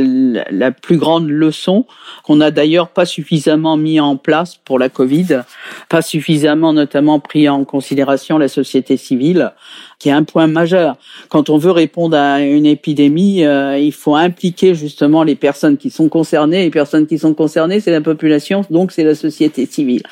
la 0.51 0.71
plus 0.71 0.99
grande 0.99 1.31
leçon 1.31 1.87
qu'on 2.25 2.37
n'a 2.37 2.51
d'ailleurs 2.51 2.89
pas 2.89 3.07
suffisamment 3.07 3.79
mis 3.79 4.01
en 4.01 4.19
place 4.19 4.57
pour 4.57 4.79
la 4.79 4.91
Covid, 4.91 5.45
pas 5.89 6.03
suffisamment 6.03 6.75
notamment 6.75 7.21
pris 7.21 7.49
en 7.49 7.65
considération 7.65 8.37
la 8.37 8.49
société 8.49 8.99
civile, 8.99 9.53
qui 9.99 10.11
est 10.11 10.13
un 10.13 10.25
point 10.25 10.47
majeur. 10.47 10.97
Quand 11.31 11.49
on 11.49 11.57
veut 11.57 11.71
répondre 11.71 12.19
à 12.19 12.43
une 12.43 12.67
épidémie, 12.67 13.45
euh, 13.45 13.79
il 13.79 13.93
faut 13.93 14.15
impliquer 14.15 14.75
justement 14.75 15.23
les 15.23 15.37
personnes 15.37 15.79
qui 15.79 15.89
sont 15.89 16.11
concernées. 16.11 16.65
Les 16.65 16.71
personnes 16.71 17.07
qui 17.07 17.19
sont 17.19 17.33
concernées, 17.33 17.81
c'est 17.81 17.91
la 17.91 18.03
population, 18.03 18.67
donc 18.69 18.93
c'est 18.93 19.05
la 19.05 19.15
société 19.15 19.65
civile. 19.65 20.03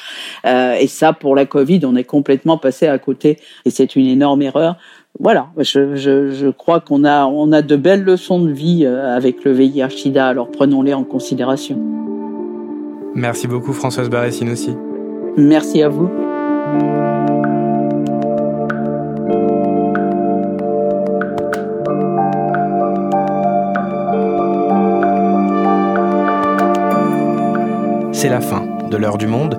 Euh, 0.46 0.74
et 0.74 0.86
ça, 0.86 1.12
pour 1.12 1.36
la 1.36 1.44
Covid, 1.44 1.80
on 1.84 1.94
est 1.96 2.04
complètement 2.04 2.56
passer 2.62 2.86
à 2.86 2.98
côté 2.98 3.38
et 3.66 3.70
c'est 3.70 3.96
une 3.96 4.06
énorme 4.06 4.40
erreur. 4.40 4.76
Voilà, 5.20 5.48
je, 5.58 5.94
je, 5.94 6.48
crois 6.48 6.80
qu'on 6.80 7.04
a, 7.04 7.26
on 7.26 7.52
a 7.52 7.60
de 7.60 7.76
belles 7.76 8.02
leçons 8.02 8.40
de 8.40 8.50
vie 8.50 8.86
euh, 8.86 9.14
avec 9.14 9.44
le 9.44 9.52
VIH-Sida, 9.52 10.26
alors 10.26 10.50
prenons-les 10.50 10.94
en 10.94 11.04
considération. 11.04 11.78
Merci 13.14 13.46
beaucoup 13.46 13.74
Françoise 13.74 14.08
Barressine 14.08 14.50
aussi. 14.50 14.74
Merci 15.36 15.82
à 15.82 15.90
vous. 15.90 16.08
C'est 28.12 28.28
la 28.28 28.40
fin 28.40 28.64
de 28.88 28.96
l'heure 28.96 29.18
du 29.18 29.26
monde 29.26 29.58